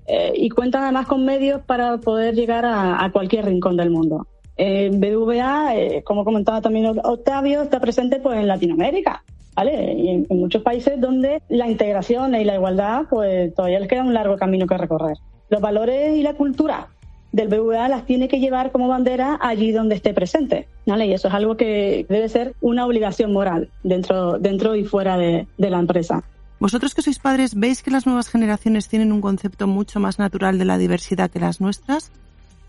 Eh, 0.07 0.35
y 0.37 0.51
cuentan 0.51 0.85
además 0.85 1.07
con 1.07 1.25
medios 1.25 1.63
para 1.63 1.97
poder 1.97 2.35
llegar 2.35 2.67
a 2.67 3.11
cualquier 3.11 3.47
rincón 3.47 3.77
del 3.77 3.91
mundo. 3.91 4.27
En 4.59 5.01
BBVA, 5.01 5.77
eh, 5.77 6.03
como 6.05 6.25
comentaba 6.25 6.61
también 6.61 6.99
Octavio, 7.05 7.63
está 7.63 7.79
presente 7.81 8.19
pues, 8.19 8.39
en 8.39 8.49
Latinoamérica. 8.49 9.23
¿Vale? 9.55 9.95
Y 9.95 10.09
en, 10.11 10.27
muchos 10.31 10.63
países 10.63 11.01
donde 11.01 11.43
la 11.49 11.69
integración 11.69 12.35
y 12.35 12.45
la 12.45 12.55
igualdad, 12.55 13.07
pues 13.09 13.55
todavía 13.55 13.81
les 13.81 13.89
queda 13.89 14.05
un 14.05 14.15
largo 14.15 14.37
camino 14.37 14.67
que 14.67 14.77
recorrer. 14.77 15.17
Los 15.49 15.61
valores 15.61 16.17
y 16.17 16.23
la 16.23 16.35
cultura 16.35 16.89
del 17.33 17.49
BBVA 17.49 17.89
las 17.89 18.05
tiene 18.05 18.29
que 18.29 18.41
llevar 18.41 18.71
como 18.71 18.89
bandera 18.89 19.39
allí 19.41 19.73
donde 19.73 19.95
esté 19.97 20.13
presente. 20.13 20.69
¿vale? 20.87 21.07
Y 21.07 21.13
eso 21.13 21.29
es 21.29 21.35
algo 21.35 21.57
que 21.57 22.07
debe 22.09 22.29
ser 22.29 22.55
una 22.61 22.87
obligación 22.87 23.33
moral 23.33 23.71
dentro, 23.83 24.39
dentro 24.39 24.77
y 24.77 24.85
fuera 24.85 25.17
de 25.17 25.47
la 25.57 25.79
empresa. 25.79 26.23
Vosotros 26.61 26.93
que 26.95 27.03
sois 27.03 27.21
padres, 27.21 27.55
¿veis 27.55 27.83
que 27.83 27.93
las 27.93 28.07
nuevas 28.07 28.29
generaciones 28.29 28.89
tienen 28.89 29.13
un 29.13 29.21
concepto 29.21 29.69
mucho 29.69 30.01
más 30.01 30.19
natural 30.19 30.59
de 30.59 30.65
la 30.65 30.77
diversidad 30.77 31.31
que 31.31 31.39
las 31.39 31.61
nuestras? 31.61 32.11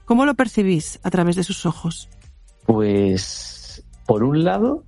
¿Cómo 0.09 0.25
lo 0.25 0.33
percibís 0.33 0.99
a 1.03 1.11
través 1.11 1.35
de 1.35 1.43
sus 1.43 1.67
ojos? 1.67 2.09
Pues, 2.65 3.85
por 4.07 4.23
un 4.23 4.43
lado, 4.43 4.83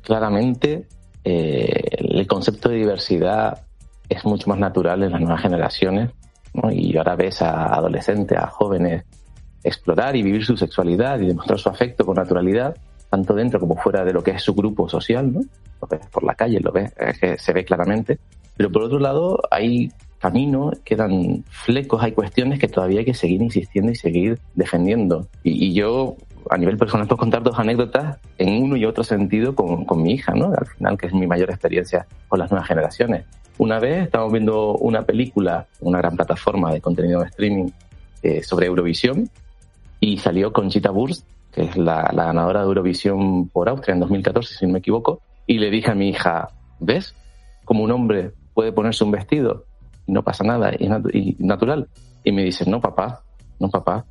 claramente 0.00 0.88
eh, 1.22 1.82
el 1.98 2.26
concepto 2.26 2.70
de 2.70 2.76
diversidad 2.76 3.66
es 4.08 4.24
mucho 4.24 4.48
más 4.48 4.58
natural 4.58 5.02
en 5.02 5.12
las 5.12 5.20
nuevas 5.20 5.42
generaciones 5.42 6.12
y 6.72 6.96
ahora 6.96 7.14
ves 7.14 7.42
a 7.42 7.74
adolescentes, 7.74 8.38
a 8.38 8.46
jóvenes 8.46 9.04
explorar 9.62 10.16
y 10.16 10.22
vivir 10.22 10.46
su 10.46 10.56
sexualidad 10.56 11.20
y 11.20 11.26
demostrar 11.26 11.58
su 11.58 11.68
afecto 11.68 12.06
con 12.06 12.14
naturalidad, 12.14 12.74
tanto 13.10 13.34
dentro 13.34 13.60
como 13.60 13.76
fuera 13.76 14.02
de 14.02 14.14
lo 14.14 14.24
que 14.24 14.30
es 14.30 14.42
su 14.42 14.54
grupo 14.54 14.88
social, 14.88 15.30
¿no? 15.30 15.40
Lo 15.82 15.88
ves 15.88 16.06
por 16.10 16.24
la 16.24 16.36
calle, 16.36 16.60
lo 16.60 16.72
ves, 16.72 16.90
que 17.20 17.36
se 17.36 17.52
ve 17.52 17.66
claramente. 17.66 18.18
Pero 18.56 18.72
por 18.72 18.84
otro 18.84 18.98
lado, 18.98 19.42
hay 19.50 19.92
camino, 20.24 20.72
quedan 20.84 21.44
flecos, 21.50 22.02
hay 22.02 22.12
cuestiones 22.12 22.58
que 22.58 22.66
todavía 22.66 23.00
hay 23.00 23.04
que 23.04 23.12
seguir 23.12 23.42
insistiendo 23.42 23.92
y 23.92 23.94
seguir 23.94 24.38
defendiendo. 24.54 25.28
Y, 25.42 25.74
yo, 25.74 26.16
a 26.48 26.56
nivel 26.56 26.78
personal, 26.78 27.06
puedo 27.06 27.18
contar 27.18 27.42
dos 27.42 27.58
anécdotas 27.58 28.16
en 28.38 28.62
uno 28.62 28.74
y 28.74 28.86
otro 28.86 29.04
sentido 29.04 29.54
con, 29.54 29.84
con 29.84 30.02
mi 30.02 30.12
hija, 30.12 30.32
¿no? 30.32 30.46
Al 30.46 30.66
final, 30.66 30.96
que 30.96 31.08
es 31.08 31.12
mi 31.12 31.26
mayor 31.26 31.50
experiencia 31.50 32.06
con 32.26 32.38
las 32.38 32.50
nuevas 32.50 32.66
generaciones. 32.66 33.26
Una 33.58 33.78
vez 33.78 34.04
estábamos 34.04 34.32
viendo 34.32 34.78
una 34.78 35.02
película, 35.02 35.66
una 35.80 35.98
gran 35.98 36.16
plataforma 36.16 36.72
de 36.72 36.80
contenido 36.80 37.20
de 37.20 37.26
streaming 37.26 37.68
eh, 38.22 38.42
sobre 38.42 38.68
Eurovisión 38.68 39.28
y 40.00 40.16
salió 40.16 40.54
Conchita 40.54 40.90
Wurst, 40.90 41.26
que 41.52 41.64
es 41.64 41.76
la, 41.76 42.10
la, 42.14 42.24
ganadora 42.24 42.60
de 42.60 42.66
Eurovisión 42.66 43.50
por 43.50 43.68
Austria 43.68 43.92
en 43.92 44.00
2014, 44.00 44.54
si 44.54 44.64
no 44.64 44.72
me 44.72 44.78
equivoco, 44.78 45.20
y 45.46 45.58
le 45.58 45.70
dije 45.70 45.90
a 45.90 45.94
mi 45.94 46.08
hija, 46.08 46.48
¿ves? 46.80 47.14
Como 47.66 47.84
un 47.84 47.90
hombre 47.90 48.32
puede 48.54 48.72
ponerse 48.72 49.04
un 49.04 49.10
vestido 49.10 49.66
y 49.73 49.73
no 50.06 50.22
pasa 50.22 50.44
nada, 50.44 50.72
y, 50.78 50.86
y 51.14 51.36
natural. 51.38 51.88
Y 52.22 52.32
me 52.32 52.44
dice, 52.44 52.68
no, 52.68 52.80
papá, 52.80 53.22
no, 53.58 53.68
papá, 53.68 54.04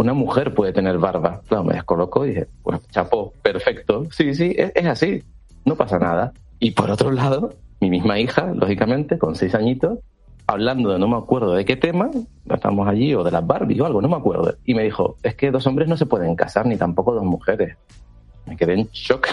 una 0.00 0.14
mujer 0.14 0.54
puede 0.54 0.72
tener 0.72 0.96
barba. 0.96 1.42
Claro, 1.46 1.64
me 1.64 1.74
descolocó 1.74 2.24
y 2.24 2.30
dije, 2.30 2.48
pues 2.62 2.80
chapo, 2.88 3.34
perfecto. 3.42 4.06
Sí, 4.10 4.34
sí, 4.34 4.54
es, 4.56 4.86
así, 4.86 5.22
no 5.66 5.76
pasa 5.76 5.98
nada. 5.98 6.32
Y 6.58 6.70
por 6.70 6.90
otro 6.90 7.10
lado, 7.10 7.50
mi 7.80 7.90
misma 7.90 8.18
hija, 8.18 8.52
lógicamente, 8.54 9.18
con 9.18 9.34
seis 9.34 9.54
añitos, 9.54 9.98
hablando 10.46 10.90
de 10.90 10.98
no 10.98 11.06
me 11.06 11.18
acuerdo 11.18 11.52
de 11.52 11.66
qué 11.66 11.76
tema, 11.76 12.10
estamos 12.48 12.88
allí, 12.88 13.14
o 13.14 13.22
de 13.22 13.30
las 13.30 13.46
Barbie 13.46 13.78
o 13.80 13.84
algo, 13.84 14.00
no 14.00 14.08
me 14.08 14.16
acuerdo. 14.16 14.54
Y 14.64 14.72
me 14.72 14.84
dijo, 14.84 15.16
es 15.22 15.34
que 15.34 15.50
dos 15.50 15.66
hombres 15.66 15.86
no 15.86 15.98
se 15.98 16.06
pueden 16.06 16.34
casar, 16.34 16.64
ni 16.64 16.78
tampoco 16.78 17.12
dos 17.12 17.24
mujeres. 17.24 17.76
Me 18.46 18.56
quedé 18.56 18.72
en 18.74 18.88
shock 18.92 19.28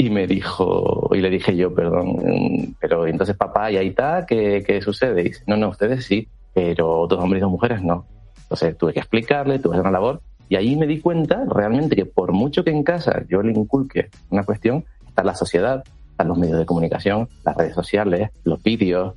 y 0.00 0.10
me 0.10 0.28
dijo, 0.28 1.10
y 1.12 1.20
le 1.20 1.28
dije 1.28 1.56
yo, 1.56 1.74
perdón, 1.74 2.76
pero 2.80 3.04
entonces 3.08 3.36
papá, 3.36 3.72
¿y 3.72 3.78
ahí 3.78 3.88
está? 3.88 4.24
¿Qué, 4.24 4.62
qué 4.64 4.80
sucede? 4.80 5.22
Y 5.22 5.24
dice, 5.24 5.42
no, 5.48 5.56
no, 5.56 5.70
ustedes 5.70 6.04
sí, 6.04 6.28
pero 6.54 7.08
dos 7.08 7.18
hombres 7.18 7.40
y 7.40 7.42
dos 7.42 7.50
mujeres 7.50 7.82
no. 7.82 8.06
Entonces 8.42 8.78
tuve 8.78 8.92
que 8.92 9.00
explicarle, 9.00 9.58
tuve 9.58 9.72
que 9.72 9.78
hacer 9.78 9.88
una 9.88 9.98
labor, 9.98 10.22
y 10.48 10.54
ahí 10.54 10.76
me 10.76 10.86
di 10.86 11.00
cuenta 11.00 11.44
realmente 11.50 11.96
que 11.96 12.06
por 12.06 12.30
mucho 12.30 12.62
que 12.62 12.70
en 12.70 12.84
casa 12.84 13.24
yo 13.28 13.42
le 13.42 13.50
inculque 13.50 14.08
una 14.30 14.44
cuestión, 14.44 14.84
está 15.08 15.24
la 15.24 15.34
sociedad, 15.34 15.82
están 16.12 16.28
los 16.28 16.38
medios 16.38 16.60
de 16.60 16.64
comunicación, 16.64 17.28
las 17.44 17.56
redes 17.56 17.74
sociales, 17.74 18.30
los 18.44 18.62
vídeos, 18.62 19.14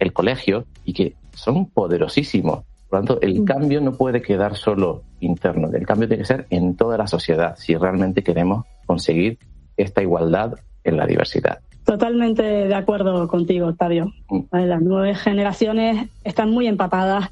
el 0.00 0.12
colegio, 0.12 0.64
y 0.84 0.92
que 0.92 1.14
son 1.34 1.66
poderosísimos. 1.66 2.64
Por 2.90 2.98
lo 2.98 3.06
tanto, 3.06 3.20
el 3.22 3.42
mm. 3.42 3.44
cambio 3.44 3.80
no 3.80 3.92
puede 3.92 4.20
quedar 4.22 4.56
solo 4.56 5.04
interno, 5.20 5.70
el 5.72 5.86
cambio 5.86 6.08
tiene 6.08 6.24
que 6.24 6.26
ser 6.26 6.46
en 6.50 6.74
toda 6.74 6.98
la 6.98 7.06
sociedad 7.06 7.54
si 7.56 7.76
realmente 7.76 8.24
queremos 8.24 8.66
conseguir 8.86 9.38
esta 9.76 10.02
igualdad 10.02 10.54
en 10.84 10.96
la 10.96 11.06
diversidad. 11.06 11.58
Totalmente 11.84 12.42
de 12.42 12.74
acuerdo 12.74 13.28
contigo, 13.28 13.68
Octavio. 13.68 14.12
Mm. 14.28 14.40
Las 14.50 14.82
nuevas 14.82 15.20
generaciones 15.20 16.08
están 16.24 16.50
muy 16.50 16.66
empapadas 16.66 17.30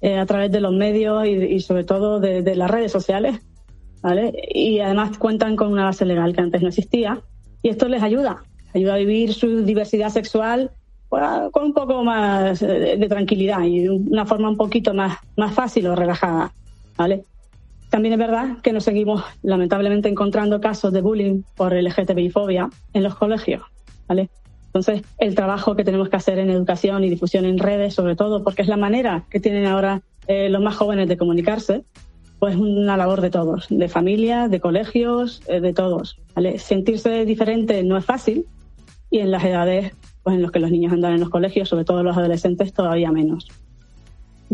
eh, 0.00 0.18
a 0.18 0.26
través 0.26 0.50
de 0.50 0.60
los 0.60 0.72
medios 0.72 1.24
y, 1.26 1.60
sobre 1.60 1.84
todo 1.84 2.18
de, 2.18 2.56
las 2.56 2.70
redes 2.70 2.90
sociales, 2.90 3.40
¿vale? 4.02 4.32
Y 4.52 4.80
además 4.80 5.16
cuentan 5.18 5.54
con 5.54 5.70
una 5.70 5.84
base 5.84 6.04
legal 6.04 6.34
que 6.34 6.40
antes 6.40 6.62
no 6.62 6.68
existía 6.68 7.20
y 7.62 7.68
esto 7.68 7.86
les 7.88 8.02
ayuda, 8.02 8.42
ayuda 8.74 8.94
a 8.94 8.98
vivir 8.98 9.32
su 9.32 9.64
diversidad 9.64 10.08
sexual 10.08 10.72
con 11.52 11.64
un 11.64 11.74
poco 11.74 12.02
más 12.02 12.58
de, 12.60 13.06
tranquilidad 13.08 13.62
y 13.62 13.80
de 13.80 13.90
una 13.90 14.24
forma 14.24 14.48
un 14.48 14.56
poquito 14.56 14.94
más, 14.94 15.18
más 15.36 15.54
fácil 15.54 15.86
o 15.86 15.94
relajada, 15.94 16.52
¿vale? 16.96 17.24
También 17.92 18.14
es 18.14 18.18
verdad 18.18 18.56
que 18.62 18.72
nos 18.72 18.84
seguimos 18.84 19.22
lamentablemente 19.42 20.08
encontrando 20.08 20.62
casos 20.62 20.94
de 20.94 21.02
bullying 21.02 21.42
por 21.54 21.74
LGTBI-fobia 21.74 22.70
en 22.94 23.02
los 23.02 23.14
colegios, 23.16 23.64
¿vale? 24.08 24.30
Entonces, 24.68 25.02
el 25.18 25.34
trabajo 25.34 25.76
que 25.76 25.84
tenemos 25.84 26.08
que 26.08 26.16
hacer 26.16 26.38
en 26.38 26.48
educación 26.48 27.04
y 27.04 27.10
difusión 27.10 27.44
en 27.44 27.58
redes, 27.58 27.92
sobre 27.92 28.16
todo, 28.16 28.42
porque 28.42 28.62
es 28.62 28.68
la 28.68 28.78
manera 28.78 29.26
que 29.28 29.40
tienen 29.40 29.66
ahora 29.66 30.00
eh, 30.26 30.48
los 30.48 30.62
más 30.62 30.74
jóvenes 30.74 31.06
de 31.06 31.18
comunicarse, 31.18 31.84
pues 32.38 32.54
es 32.54 32.60
una 32.62 32.96
labor 32.96 33.20
de 33.20 33.28
todos, 33.28 33.66
de 33.68 33.88
familias, 33.90 34.50
de 34.50 34.58
colegios, 34.58 35.42
eh, 35.46 35.60
de 35.60 35.74
todos. 35.74 36.18
¿vale? 36.34 36.58
Sentirse 36.58 37.26
diferente 37.26 37.82
no 37.82 37.98
es 37.98 38.06
fácil 38.06 38.46
y 39.10 39.18
en 39.18 39.30
las 39.30 39.44
edades 39.44 39.92
pues 40.22 40.36
en 40.36 40.40
los 40.40 40.50
que 40.50 40.60
los 40.60 40.70
niños 40.70 40.94
andan 40.94 41.12
en 41.12 41.20
los 41.20 41.28
colegios, 41.28 41.68
sobre 41.68 41.84
todo 41.84 42.02
los 42.02 42.16
adolescentes, 42.16 42.72
todavía 42.72 43.12
menos. 43.12 43.48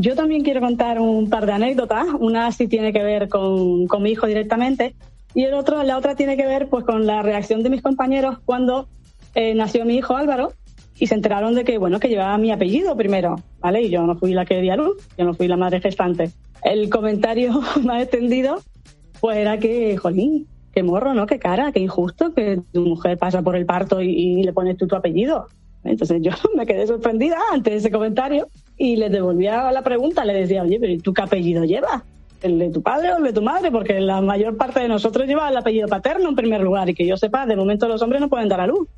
Yo 0.01 0.15
también 0.15 0.45
quiero 0.45 0.61
contar 0.61 1.01
un 1.01 1.29
par 1.29 1.45
de 1.45 1.51
anécdotas. 1.51 2.07
Una 2.21 2.53
sí 2.53 2.69
tiene 2.69 2.93
que 2.93 3.03
ver 3.03 3.29
con, 3.29 3.89
con 3.89 4.01
mi 4.01 4.13
hijo 4.13 4.29
directamente 4.29 4.95
y 5.35 5.43
el 5.43 5.55
otro, 5.55 5.83
la 5.83 5.99
otra 5.99 6.15
tiene 6.15 6.37
que 6.37 6.47
ver 6.47 6.69
pues 6.69 6.85
con 6.85 7.05
la 7.05 7.21
reacción 7.23 7.65
de 7.65 7.71
mis 7.71 7.83
compañeros 7.83 8.39
cuando 8.45 8.87
eh, 9.35 9.55
nació 9.57 9.85
mi 9.85 9.97
hijo 9.97 10.17
Álvaro 10.17 10.53
y 11.01 11.09
se 11.09 11.17
enteraron 11.17 11.57
de 11.57 11.65
que, 11.65 11.79
bueno, 11.79 11.99
que 11.99 12.09
llevaba 12.09 12.39
mi 12.39 12.53
apellido 12.53 12.97
primero, 12.97 13.43
¿vale? 13.59 13.83
Y 13.83 13.91
yo 13.91 14.07
no 14.07 14.15
fui 14.15 14.35
la 14.35 14.45
que 14.45 14.61
di 14.61 14.71
a 14.71 14.77
luz, 14.77 14.97
yo 15.19 15.25
no 15.25 15.35
fui 15.35 15.49
la 15.49 15.57
madre 15.57 15.81
gestante. 15.81 16.31
El 16.63 16.91
comentario 16.91 17.61
más 17.83 18.01
extendido, 18.01 18.61
pues 19.21 19.39
era 19.39 19.59
que, 19.59 19.97
jolín, 19.97 20.47
qué 20.73 20.85
morro, 20.85 21.13
¿no? 21.13 21.27
Qué 21.27 21.41
cara, 21.41 21.73
qué 21.73 21.81
injusto 21.81 22.33
que 22.35 22.61
tu 22.73 22.83
mujer 22.83 23.19
pasa 23.19 23.43
por 23.43 23.57
el 23.57 23.67
parto 23.67 24.01
y, 24.01 24.45
le 24.45 24.53
pones 24.53 24.77
tú 24.77 24.87
tu 24.87 24.95
apellido. 24.95 25.49
Entonces 25.83 26.23
yo 26.23 26.31
me 26.57 26.67
quedé 26.67 26.87
sorprendida 26.87 27.37
ante 27.53 27.75
ese 27.75 27.91
comentario 27.91 28.47
y 28.79 28.97
le 28.97 29.11
devolvía 29.11 29.71
la 29.73 29.83
pregunta, 29.83 30.25
le 30.25 30.35
decía, 30.35 30.63
oye, 30.63 30.79
pero 30.81 31.03
¿tú 31.03 31.13
qué 31.13 31.23
apellido 31.23 31.65
llevas? 31.65 32.03
¿El 32.41 32.59
de 32.61 32.71
tu 32.71 32.81
padre 32.81 33.13
o 33.13 33.19
el 33.19 33.25
de 33.25 33.33
tu 33.33 33.43
madre? 33.43 33.73
Porque 33.73 34.01
la 34.01 34.21
mayor 34.21 34.57
parte 34.57 34.81
de 34.81 34.89
nosotros 34.89 35.27
lleva 35.27 35.49
el 35.49 35.57
apellido 35.57 35.89
paterno 35.89 36.29
en 36.29 36.37
primer 36.37 36.61
lugar 36.61 36.89
y 36.89 36.95
que 36.95 37.05
yo 37.05 37.17
sepa, 37.17 37.45
de 37.45 37.57
momento 37.57 37.89
los 37.89 38.01
hombres 38.01 38.21
no 38.21 38.29
pueden 38.29 38.49
dar 38.49 38.61
a 38.61 38.69
luz. 38.69 38.89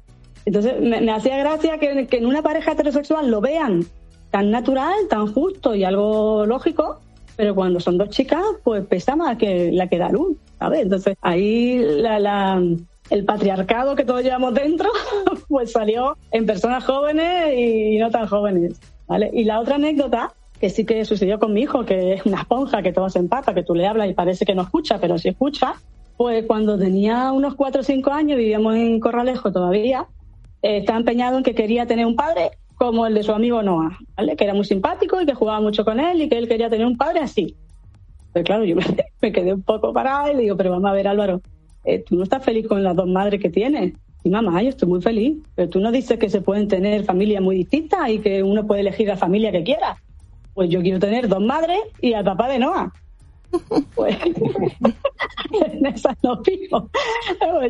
Entonces 0.45 0.81
me, 0.81 1.11
hacía 1.11 1.39
gracia 1.39 1.79
que, 1.79 2.07
en 2.11 2.27
una 2.27 2.43
pareja 2.43 2.73
heterosexual 2.73 3.31
lo 3.31 3.41
vean 3.41 3.87
tan 4.31 4.51
natural, 4.51 4.95
tan 5.09 5.33
justo 5.33 5.75
y 5.75 5.85
algo 5.85 6.45
lógico, 6.47 7.01
pero 7.37 7.55
cuando 7.55 7.81
son 7.81 7.97
dos 7.97 8.11
chicas, 8.11 8.43
pues 8.63 8.85
pesa 8.87 9.17
más 9.17 9.39
que 9.39 9.73
la 9.73 9.89
que 9.89 9.99
da 9.99 10.11
luz, 10.11 10.37
¿sabes? 10.59 10.83
Entonces 10.83 11.17
ahí 11.23 11.79
la, 11.79 12.63
el 13.11 13.25
patriarcado 13.25 13.97
que 13.97 14.05
todos 14.05 14.23
llevamos 14.23 14.55
dentro, 14.55 14.91
pues 15.49 15.73
salió 15.73 16.17
en 16.31 16.47
personas 16.47 16.85
jóvenes 16.85 17.55
y 17.57 17.99
no 17.99 18.11
tan 18.11 18.27
jóvenes, 18.27 18.81
Y 19.33 19.45
la 19.45 19.61
otra 19.61 19.76
anécdota 19.76 20.33
que 20.61 20.71
sí 20.71 20.85
que 20.85 21.05
sucedió 21.05 21.38
con 21.38 21.55
mi 21.55 21.62
hijo, 21.62 21.85
que 21.85 22.12
es 22.12 22.26
una 22.26 22.40
esponja 22.40 22.83
que 22.83 22.93
todo 22.93 23.09
se 23.09 23.19
empapa, 23.19 23.55
que 23.55 23.62
tú 23.62 23.75
le 23.75 23.87
hablas 23.87 24.11
y 24.11 24.14
parece 24.14 24.45
que 24.45 24.55
no 24.55 24.62
escucha, 24.62 24.99
pero 25.00 25.17
sí 25.17 25.31
escucha, 25.31 25.75
pues 26.19 26.45
cuando 26.47 26.79
tenía 26.79 27.33
unos 27.33 27.55
cuatro 27.55 27.81
o 27.81 27.85
cinco 27.85 28.12
años, 28.12 28.37
vivíamos 28.37 28.76
en 28.76 29.00
Corralejo 29.00 29.50
todavía, 29.50 30.07
eh, 30.62 30.79
estaba 30.79 30.99
empeñado 30.99 31.38
en 31.38 31.43
que 31.43 31.55
quería 31.55 31.87
tener 31.87 32.05
un 32.05 32.14
padre 32.14 32.50
como 32.76 33.07
el 33.07 33.14
de 33.14 33.23
su 33.23 33.33
amigo 33.33 33.62
Noah, 33.62 33.99
¿vale? 34.17 34.37
que 34.37 34.45
era 34.45 34.52
muy 34.52 34.64
simpático 34.64 35.21
y 35.21 35.26
que 35.26 35.35
jugaba 35.35 35.61
mucho 35.61 35.83
con 35.85 35.99
él 35.99 36.21
y 36.21 36.29
que 36.29 36.37
él 36.37 36.47
quería 36.47 36.69
tener 36.69 36.87
un 36.87 36.99
padre 36.99 37.21
así. 37.21 37.57
Pero 38.33 38.45
claro, 38.45 38.64
yo 38.64 38.76
me, 39.23 39.33
quedé 39.33 39.55
un 39.55 39.62
poco 39.62 39.95
parada 39.95 40.31
y 40.31 40.37
le 40.37 40.43
digo, 40.43 40.57
pero 40.59 40.71
vamos 40.71 40.90
a 40.90 40.93
ver 40.93 41.09
Álvaro, 41.09 41.40
eh, 41.85 42.05
tú 42.07 42.17
no 42.17 42.23
estás 42.25 42.45
feliz 42.45 42.69
con 42.69 42.85
las 42.85 42.95
dos 42.95 43.09
madres 43.09 43.40
que 43.40 43.49
tienes. 43.49 43.95
Y 44.23 44.31
mamá, 44.31 44.62
yo 44.62 44.69
estoy 44.69 44.89
muy 44.89 45.00
feliz, 45.00 45.39
pero 45.55 45.69
tú 45.69 45.81
no 45.81 45.91
dices 45.91 46.19
que 46.19 46.29
se 46.29 46.41
pueden 46.41 46.69
tener 46.69 47.05
familias 47.05 47.43
muy 47.43 47.57
distintas 47.57 48.09
y 48.11 48.19
que 48.19 48.43
uno 48.43 48.67
puede 48.67 48.83
elegir 48.83 49.09
la 49.09 49.17
familia 49.17 49.50
que 49.50 49.65
quiera. 49.65 49.97
Pues 50.53 50.69
yo 50.69 50.83
quiero 50.83 50.99
tener 50.99 51.29
dos 51.29 51.41
madres 51.41 51.79
y 52.00 52.12
al 52.12 52.25
papá 52.25 52.49
de 52.49 52.59
Noah. 52.59 52.93
Pues 53.95 54.17
en 55.73 55.87
esa 55.87 56.17
no 56.23 56.41
pido. 56.43 56.89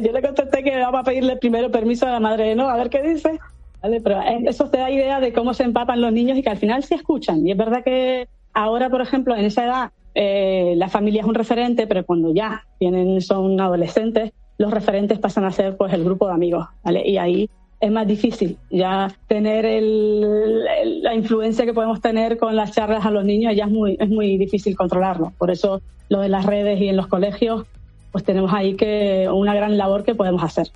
Yo 0.02 0.12
le 0.12 0.22
contesté 0.22 0.62
que 0.62 0.78
vamos 0.78 1.00
a 1.00 1.04
pedirle 1.04 1.36
primero 1.36 1.70
permiso 1.70 2.06
a 2.06 2.10
la 2.10 2.20
madre 2.20 2.48
de 2.48 2.54
Noah, 2.54 2.74
a 2.74 2.76
ver 2.76 2.90
qué 2.90 3.02
dice. 3.02 3.38
Pero 3.80 4.20
eso 4.46 4.68
te 4.68 4.78
da 4.78 4.90
idea 4.90 5.20
de 5.20 5.32
cómo 5.32 5.54
se 5.54 5.64
empapan 5.64 6.00
los 6.00 6.12
niños 6.12 6.36
y 6.36 6.42
que 6.42 6.50
al 6.50 6.58
final 6.58 6.82
se 6.84 6.96
escuchan. 6.96 7.46
Y 7.46 7.52
es 7.52 7.56
verdad 7.56 7.82
que 7.82 8.28
ahora, 8.52 8.90
por 8.90 9.00
ejemplo, 9.00 9.34
en 9.34 9.46
esa 9.46 9.64
edad, 9.64 9.90
eh, 10.14 10.74
la 10.76 10.88
familia 10.88 11.22
es 11.22 11.26
un 11.26 11.34
referente, 11.34 11.86
pero 11.86 12.04
cuando 12.04 12.34
ya 12.34 12.66
tienen, 12.78 13.20
son 13.22 13.60
adolescentes, 13.60 14.32
los 14.60 14.70
referentes 14.70 15.18
pasan 15.18 15.46
a 15.46 15.50
ser 15.50 15.74
pues 15.74 15.90
el 15.94 16.04
grupo 16.04 16.26
de 16.26 16.34
amigos, 16.34 16.68
¿vale? 16.84 17.02
Y 17.08 17.16
ahí 17.16 17.48
es 17.80 17.90
más 17.90 18.06
difícil 18.06 18.58
ya 18.70 19.10
tener 19.26 19.64
la 19.82 21.14
influencia 21.14 21.64
que 21.64 21.72
podemos 21.72 22.02
tener 22.02 22.36
con 22.36 22.54
las 22.54 22.72
charlas 22.72 23.06
a 23.06 23.10
los 23.10 23.24
niños, 23.24 23.56
ya 23.56 23.64
es 23.64 23.70
muy, 23.70 23.96
es 23.98 24.10
muy 24.10 24.36
difícil 24.36 24.76
controlarlo. 24.76 25.32
Por 25.38 25.50
eso 25.50 25.80
lo 26.10 26.20
de 26.20 26.28
las 26.28 26.44
redes 26.44 26.78
y 26.78 26.88
en 26.88 26.98
los 26.98 27.06
colegios, 27.06 27.64
pues 28.12 28.22
tenemos 28.22 28.52
ahí 28.52 28.76
que 28.76 29.30
una 29.32 29.54
gran 29.54 29.78
labor 29.78 30.04
que 30.04 30.14
podemos 30.14 30.42
hacer. 30.42 30.70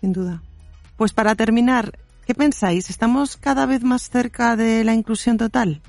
sin 0.00 0.14
duda. 0.14 0.40
Pues 0.96 1.12
para 1.12 1.34
terminar, 1.34 1.92
¿qué 2.26 2.34
pensáis? 2.34 2.88
¿Estamos 2.88 3.36
cada 3.36 3.66
vez 3.66 3.84
más 3.84 4.08
cerca 4.08 4.56
de 4.56 4.82
la 4.82 4.94
inclusión 4.94 5.36
total? 5.36 5.82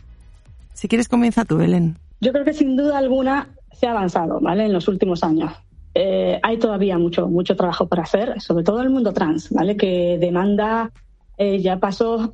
Si 0.73 0.89
quieres 0.89 1.07
comienza 1.07 1.45
tú, 1.45 1.55
Belén. 1.55 1.97
Yo 2.19 2.33
creo 2.33 2.43
que 2.43 2.53
sin 2.53 2.75
duda 2.75 2.97
alguna 2.97 3.47
se 3.71 3.87
ha 3.87 3.91
avanzado, 3.91 4.41
¿vale? 4.41 4.65
En 4.65 4.73
los 4.73 4.89
últimos 4.89 5.23
años. 5.23 5.53
Eh, 5.93 6.39
hay 6.41 6.57
todavía 6.57 6.97
mucho, 6.97 7.27
mucho 7.27 7.55
trabajo 7.55 7.87
por 7.87 7.99
hacer, 7.99 8.39
sobre 8.39 8.63
todo 8.63 8.79
en 8.79 8.85
el 8.85 8.89
mundo 8.91 9.13
trans, 9.13 9.49
¿vale? 9.49 9.75
Que 9.75 10.17
demanda 10.19 10.91
eh, 11.37 11.59
ya 11.59 11.79
pasos 11.79 12.29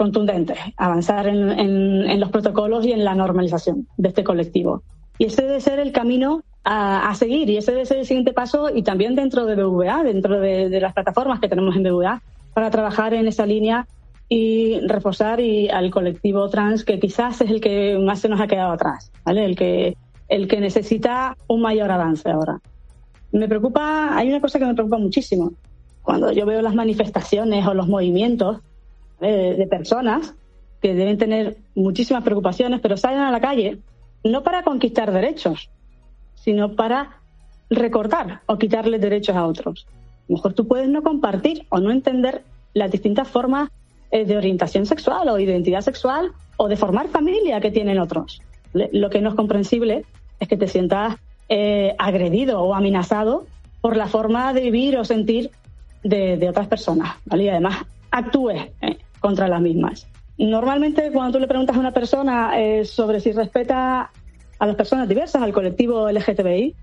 contundentes, 0.00 0.58
avanzar 0.76 1.26
en, 1.26 2.18
los 2.18 2.30
protocolos 2.30 2.86
y 2.86 2.92
en 2.92 3.04
la 3.04 3.14
normalización 3.14 3.86
de 3.98 4.08
este 4.08 4.24
colectivo. 4.24 4.82
Y 5.18 5.26
ese 5.26 5.42
debe 5.42 5.60
ser 5.60 5.78
el 5.78 5.92
camino 5.92 6.42
a, 6.64 7.14
seguir 7.14 7.50
y 7.50 7.58
ese 7.58 7.72
debe 7.72 7.84
ser 7.84 7.98
el 7.98 8.06
siguiente 8.06 8.32
paso 8.32 8.70
y 8.74 8.82
también 8.82 9.14
dentro 9.14 9.44
de 9.44 9.56
BVA, 9.56 10.02
dentro 10.02 10.40
de, 10.40 10.80
las 10.80 10.94
plataformas 10.94 11.40
que 11.40 11.48
tenemos 11.48 11.76
en 11.76 11.82
BVA, 11.82 12.22
para 12.54 12.70
trabajar 12.70 13.12
en 13.12 13.28
esa 13.28 13.44
línea 13.44 13.86
y 14.28 14.80
reforzar 14.86 15.38
y 15.40 15.68
al 15.68 15.90
colectivo 15.90 16.48
trans 16.48 16.84
que 16.84 16.98
quizás 16.98 17.40
es 17.42 17.50
el 17.50 17.60
que 17.60 17.98
más 17.98 18.20
se 18.20 18.30
nos 18.30 18.40
ha 18.40 18.46
quedado 18.46 18.72
atrás, 18.72 19.12
¿vale? 19.24 19.44
El 19.44 19.54
que, 19.54 19.98
el 20.28 20.48
que 20.48 20.60
necesita 20.60 21.36
un 21.46 21.60
mayor 21.60 21.90
avance 21.90 22.30
ahora. 22.30 22.60
Me 23.32 23.48
preocupa, 23.48 24.16
hay 24.16 24.28
una 24.28 24.40
cosa 24.40 24.58
que 24.58 24.66
me 24.66 24.74
preocupa 24.74 24.98
muchísimo. 24.98 25.52
Cuando 26.02 26.32
yo 26.32 26.46
veo 26.46 26.62
las 26.62 26.74
manifestaciones 26.74 27.66
o 27.66 27.74
los 27.74 27.86
movimientos 27.86 28.58
de, 29.20 29.66
personas 29.68 30.34
que 30.80 30.94
deben 30.94 31.18
tener 31.18 31.58
muchísimas 31.74 32.24
preocupaciones, 32.24 32.80
pero 32.80 32.96
salen 32.96 33.20
a 33.20 33.30
la 33.30 33.40
calle 33.40 33.78
no 34.24 34.42
para 34.42 34.62
conquistar 34.62 35.12
derechos, 35.12 35.70
sino 36.34 36.74
para 36.74 37.20
recortar 37.68 38.40
o 38.46 38.58
quitarle 38.58 38.98
derechos 38.98 39.36
a 39.36 39.46
otros. 39.46 39.86
A 39.88 40.24
lo 40.28 40.36
mejor 40.36 40.54
tú 40.54 40.66
puedes 40.66 40.88
no 40.88 41.02
compartir 41.02 41.66
o 41.68 41.80
no 41.80 41.90
entender 41.90 42.42
las 42.74 42.90
distintas 42.90 43.28
formas 43.28 43.68
eh, 44.10 44.24
de 44.24 44.36
orientación 44.36 44.86
sexual 44.86 45.28
o 45.28 45.38
identidad 45.38 45.82
sexual 45.82 46.32
o 46.56 46.68
de 46.68 46.76
formar 46.76 47.08
familia 47.08 47.60
que 47.60 47.70
tienen 47.70 47.98
otros. 47.98 48.40
Lo 48.72 49.10
que 49.10 49.20
no 49.20 49.30
es 49.30 49.34
comprensible 49.34 50.04
es 50.38 50.48
que 50.48 50.56
te 50.56 50.68
sientas 50.68 51.16
eh, 51.52 51.96
agredido 51.98 52.60
o 52.60 52.74
amenazado 52.76 53.44
por 53.80 53.96
la 53.96 54.06
forma 54.06 54.52
de 54.52 54.60
vivir 54.60 54.96
o 54.96 55.04
sentir 55.04 55.50
de, 56.04 56.48
otras 56.48 56.68
personas, 56.68 57.16
¿vale? 57.24 57.42
Y 57.42 57.48
además 57.48 57.84
actúe 58.12 58.50
eh, 58.50 58.98
contra 59.18 59.48
las 59.48 59.60
mismas. 59.60 60.06
Normalmente 60.38 61.10
cuando 61.10 61.32
tú 61.32 61.38
le 61.40 61.48
preguntas 61.48 61.74
a 61.74 61.80
una 61.80 61.90
persona 61.90 62.52
eh, 62.60 62.84
sobre 62.84 63.18
si 63.18 63.32
respeta 63.32 64.12
a 64.60 64.66
las 64.66 64.76
personas 64.76 65.08
diversas, 65.08 65.42
al 65.42 65.52
colectivo 65.52 66.08
LGTBI, 66.08 66.76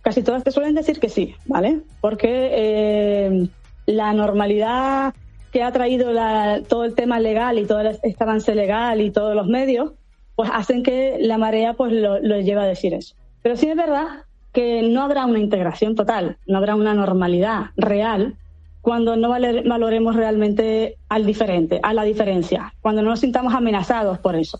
casi 0.00 0.22
todas 0.22 0.44
te 0.44 0.50
suelen 0.50 0.74
decir 0.74 0.98
que 0.98 1.10
sí, 1.10 1.34
¿vale? 1.44 1.80
Porque 2.00 3.50
la 3.84 4.14
normalidad 4.14 5.12
que 5.52 5.62
ha 5.62 5.72
traído 5.72 6.10
todo 6.68 6.84
el 6.84 6.94
tema 6.94 7.20
legal 7.20 7.58
y 7.58 7.66
todo 7.66 7.80
este 7.82 8.24
avance 8.24 8.54
legal 8.54 9.02
y 9.02 9.10
todos 9.10 9.36
los 9.36 9.46
medios, 9.46 9.92
pues 10.36 10.48
hacen 10.50 10.82
que 10.82 11.18
la 11.20 11.36
marea 11.36 11.74
pues 11.74 11.92
lo, 11.92 12.18
lo 12.18 12.40
lleve 12.40 12.62
a 12.62 12.64
decir 12.64 12.94
eso. 12.94 13.19
Pero 13.42 13.56
sí 13.56 13.68
es 13.68 13.76
verdad 13.76 14.24
que 14.52 14.82
no 14.82 15.02
habrá 15.02 15.26
una 15.26 15.38
integración 15.38 15.94
total, 15.94 16.36
no 16.46 16.58
habrá 16.58 16.74
una 16.74 16.94
normalidad 16.94 17.66
real 17.76 18.36
cuando 18.80 19.16
no 19.16 19.28
valoremos 19.28 20.16
realmente 20.16 20.96
al 21.08 21.26
diferente, 21.26 21.80
a 21.82 21.92
la 21.92 22.02
diferencia, 22.02 22.72
cuando 22.80 23.02
no 23.02 23.10
nos 23.10 23.20
sintamos 23.20 23.54
amenazados 23.54 24.18
por 24.18 24.36
eso. 24.36 24.58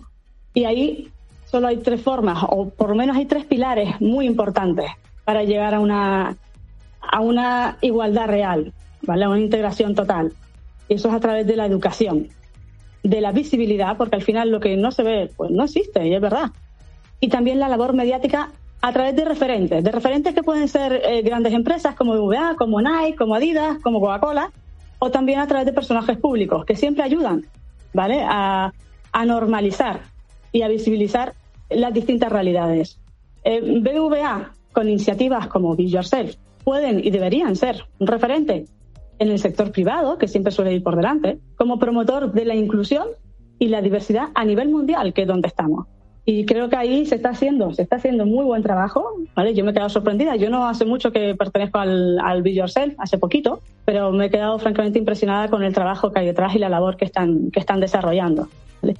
Y 0.53 0.65
ahí 0.65 1.11
solo 1.47 1.69
hay 1.69 1.79
tres 1.79 2.03
formas, 2.03 2.45
o 2.49 2.69
por 2.69 2.91
lo 2.91 2.95
menos 2.95 3.17
hay 3.17 3.27
tres 3.27 3.45
pilares 3.45 4.01
muy 4.01 4.27
importantes 4.27 4.91
para 5.25 5.43
llegar 5.45 5.75
a 5.75 5.81
una, 5.81 6.37
a 7.01 7.21
una 7.21 7.79
igualdad 7.81 8.27
real, 8.27 8.73
¿vale? 9.03 9.25
a 9.25 9.29
una 9.29 9.41
integración 9.41 9.95
total. 9.95 10.33
Y 10.89 10.95
eso 10.95 11.09
es 11.09 11.15
a 11.15 11.21
través 11.21 11.47
de 11.47 11.57
la 11.57 11.67
educación, 11.67 12.29
de 13.03 13.21
la 13.21 13.33
visibilidad, 13.33 13.97
porque 13.97 14.17
al 14.17 14.23
final 14.23 14.51
lo 14.51 14.61
que 14.61 14.77
no 14.77 14.93
se 14.93 15.03
ve, 15.03 15.31
pues 15.37 15.51
no 15.51 15.65
existe, 15.65 16.07
y 16.07 16.15
es 16.15 16.21
verdad. 16.21 16.51
Y 17.21 17.29
también 17.29 17.59
la 17.59 17.69
labor 17.69 17.95
mediática 17.95 18.51
a 18.83 18.93
través 18.93 19.15
de 19.15 19.25
referentes, 19.25 19.85
de 19.85 19.93
referentes 19.93 20.35
que 20.35 20.43
pueden 20.43 20.69
ser 20.69 21.03
eh, 21.05 21.23
grandes 21.23 21.53
empresas 21.53 21.95
como 21.95 22.15
VA, 22.27 22.55
como 22.57 22.81
Nike, 22.81 23.17
como 23.17 23.35
Adidas, 23.35 23.79
como 23.83 24.01
Coca-Cola, 24.01 24.51
o 24.99 25.11
también 25.11 25.41
a 25.41 25.47
través 25.47 25.67
de 25.67 25.73
personajes 25.73 26.19
públicos 26.19 26.65
que 26.65 26.77
siempre 26.77 27.03
ayudan, 27.03 27.45
¿vale? 27.93 28.23
A, 28.23 28.73
normalizar 29.27 30.01
y 30.53 30.63
a 30.63 30.69
visibilizar 30.69 31.35
las 31.69 31.93
distintas 31.93 32.31
realidades. 32.31 32.99
Eh, 33.45 33.61
BVA, 33.61 34.53
con 34.73 34.89
iniciativas 34.89 35.49
como 35.49 35.75
Be 35.75 35.89
Yourself, 35.89 36.37
pueden 36.65 37.05
y 37.05 37.11
deberían 37.11 37.57
ser 37.57 37.85
un 37.99 38.07
referente 38.07 38.67
en 39.19 39.29
el 39.29 39.39
sector 39.39 39.73
privado, 39.73 40.17
que 40.17 40.29
siempre 40.29 40.53
suele 40.53 40.73
ir 40.73 40.83
por 40.83 40.97
delante, 40.97 41.39
como 41.57 41.79
promotor 41.79 42.33
de 42.33 42.45
la 42.45 42.55
inclusión 42.55 43.09
y 43.59 43.69
la 43.69 43.83
diversidad 43.83 44.29
a 44.35 44.45
nivel 44.45 44.71
mundial, 44.71 45.13
que 45.13 45.23
es 45.23 45.29
donde 45.29 45.49
estamos. 45.49 45.87
Y 46.25 46.45
creo 46.45 46.69
que 46.69 46.77
ahí 46.77 47.07
se 47.07 47.17
está 47.17 47.31
haciendo, 47.31 47.73
se 47.73 47.83
está 47.83 47.97
haciendo 47.97 48.27
muy 48.27 48.45
buen 48.45 48.63
trabajo, 48.63 49.15
¿vale? 49.35 49.55
Yo 49.55 49.65
me 49.65 49.71
he 49.71 49.75
quedado 49.75 49.89
sorprendida. 49.89 50.37
Yo 50.37 50.51
no 50.51 50.69
hace 50.69 50.85
mucho 50.85 51.13
que 51.13 51.35
pertenezco 51.35 51.79
al, 51.79 52.19
al 52.21 52.43
Be 52.43 52.55
Yourself, 52.55 52.95
hace 52.99 53.19
poquito, 53.19 53.61
pero 53.85 54.13
me 54.13 54.27
he 54.27 54.31
quedado 54.31 54.59
francamente 54.59 54.99
impresionada 54.99 55.49
con 55.49 55.65
el 55.65 55.73
trabajo 55.73 56.13
que 56.13 56.21
hay 56.21 56.27
detrás 56.27 56.55
y 56.55 56.59
la 56.59 56.69
labor 56.69 56.97
que 56.97 57.05
están, 57.05 57.51
que 57.51 57.61
están 57.61 57.81
desarrollando. 57.81 58.49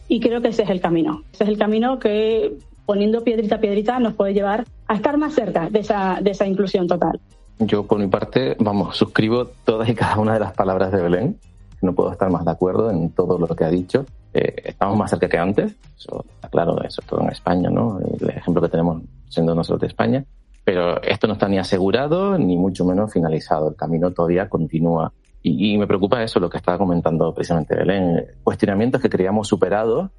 Y 0.09 0.21
creo 0.21 0.41
que 0.41 0.49
ese 0.49 0.63
es 0.63 0.71
el 0.71 0.81
camino. 0.81 1.23
Ese 1.33 1.45
es 1.45 1.51
el 1.51 1.59
camino 1.59 1.99
que 1.99 2.53
poniendo 2.87 3.23
piedrita 3.23 3.57
a 3.57 3.61
piedrita 3.61 4.01
nos 4.01 4.15
puede 4.15 4.35
llevar 4.35 4.65
a 4.89 4.95
estar 4.95 5.17
más 5.17 5.35
cerca 5.35 5.71
de 5.71 5.79
esa, 5.81 6.19
de 6.21 6.33
esa 6.33 6.47
inclusión 6.47 6.89
total. 6.89 7.21
Yo, 7.61 7.87
por 7.87 7.99
mi 7.99 8.09
parte, 8.09 8.57
vamos, 8.59 8.97
suscribo 8.97 9.47
todas 9.65 9.89
y 9.89 9.95
cada 9.95 10.19
una 10.19 10.35
de 10.35 10.41
las 10.41 10.53
palabras 10.55 10.91
de 10.91 11.03
Belén. 11.03 11.39
No 11.83 11.95
puedo 11.95 12.13
estar 12.13 12.31
más 12.31 12.45
de 12.45 12.51
acuerdo 12.51 12.91
en 12.91 13.11
todo 13.11 13.39
lo 13.39 13.47
que 13.49 13.65
ha 13.65 13.71
dicho. 13.71 14.05
Eh, 14.33 14.55
estamos 14.65 14.97
más 14.97 15.11
cerca 15.11 15.29
que 15.29 15.39
antes, 15.39 15.75
eso 15.99 16.25
está 16.35 16.49
claro, 16.49 16.81
eso 16.85 17.03
todo 17.07 17.23
en 17.23 17.31
España, 17.31 17.71
¿no? 17.71 17.99
El 17.99 18.31
ejemplo 18.31 18.63
que 18.63 18.69
tenemos 18.69 19.03
siendo 19.29 19.55
nosotros 19.55 19.81
de 19.81 19.87
España. 19.89 20.25
Pero 20.65 21.03
esto 21.03 21.27
no 21.27 21.33
está 21.33 21.49
ni 21.49 21.59
asegurado 21.59 22.39
ni 22.39 22.57
mucho 22.57 22.85
menos 22.85 23.13
finalizado. 23.13 23.71
El 23.71 23.77
camino 23.77 24.11
todavía 24.13 24.49
continúa. 24.49 25.13
Y, 25.43 25.73
y 25.73 25.79
me 25.79 25.87
preocupa 25.87 26.23
eso, 26.23 26.39
lo 26.39 26.51
que 26.51 26.59
estaba 26.59 26.79
comentando 26.79 27.35
precisamente 27.35 27.75
Belén. 27.75 28.27
Cuestionamientos 28.45 29.01
que 29.01 29.09
creíamos 29.09 29.49
superados, 29.49 30.11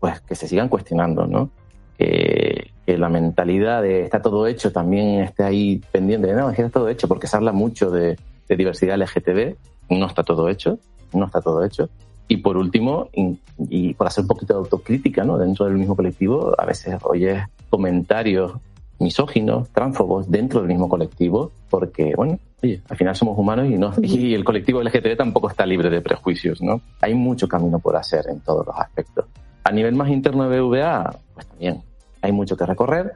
pues 0.00 0.20
que 0.22 0.34
se 0.34 0.48
sigan 0.48 0.68
cuestionando, 0.68 1.26
¿no? 1.26 1.50
Que, 1.98 2.72
que, 2.86 2.96
la 2.96 3.10
mentalidad 3.10 3.82
de 3.82 4.04
está 4.04 4.22
todo 4.22 4.46
hecho 4.46 4.72
también 4.72 5.20
esté 5.20 5.44
ahí 5.44 5.82
pendiente. 5.92 6.32
No, 6.32 6.48
es 6.48 6.56
que 6.56 6.62
está 6.62 6.80
todo 6.80 6.88
hecho 6.88 7.06
porque 7.06 7.26
se 7.26 7.36
habla 7.36 7.52
mucho 7.52 7.90
de, 7.90 8.16
de 8.48 8.56
diversidad 8.56 8.98
LGTB. 8.98 9.56
No 9.90 10.06
está 10.06 10.22
todo 10.22 10.48
hecho, 10.48 10.78
no 11.12 11.26
está 11.26 11.40
todo 11.40 11.64
hecho. 11.64 11.88
Y 12.28 12.38
por 12.38 12.56
último, 12.56 13.08
y, 13.12 13.38
y, 13.68 13.94
por 13.94 14.06
hacer 14.06 14.22
un 14.22 14.28
poquito 14.28 14.54
de 14.54 14.58
autocrítica, 14.60 15.24
¿no? 15.24 15.36
Dentro 15.36 15.66
del 15.66 15.74
mismo 15.74 15.96
colectivo, 15.96 16.54
a 16.56 16.64
veces 16.64 16.96
oyes 17.02 17.42
comentarios 17.68 18.52
misóginos, 19.00 19.68
transfobos 19.70 20.30
dentro 20.30 20.60
del 20.60 20.68
mismo 20.68 20.88
colectivo, 20.88 21.50
porque, 21.68 22.12
bueno, 22.14 22.38
al 22.62 22.96
final 22.96 23.16
somos 23.16 23.36
humanos 23.38 23.66
y, 23.68 23.76
no, 23.76 23.92
y 24.02 24.34
el 24.34 24.44
colectivo 24.44 24.82
LGTB 24.82 25.16
tampoco 25.16 25.48
está 25.48 25.66
libre 25.66 25.90
de 25.90 26.00
prejuicios, 26.00 26.62
¿no? 26.62 26.80
Hay 27.00 27.14
mucho 27.14 27.48
camino 27.48 27.78
por 27.78 27.96
hacer 27.96 28.26
en 28.28 28.40
todos 28.40 28.66
los 28.66 28.76
aspectos. 28.78 29.24
A 29.64 29.72
nivel 29.72 29.94
más 29.94 30.08
interno 30.10 30.48
de 30.48 30.60
BVA, 30.60 31.16
pues 31.34 31.46
también 31.46 31.82
hay 32.22 32.32
mucho 32.32 32.56
que 32.56 32.66
recorrer. 32.66 33.12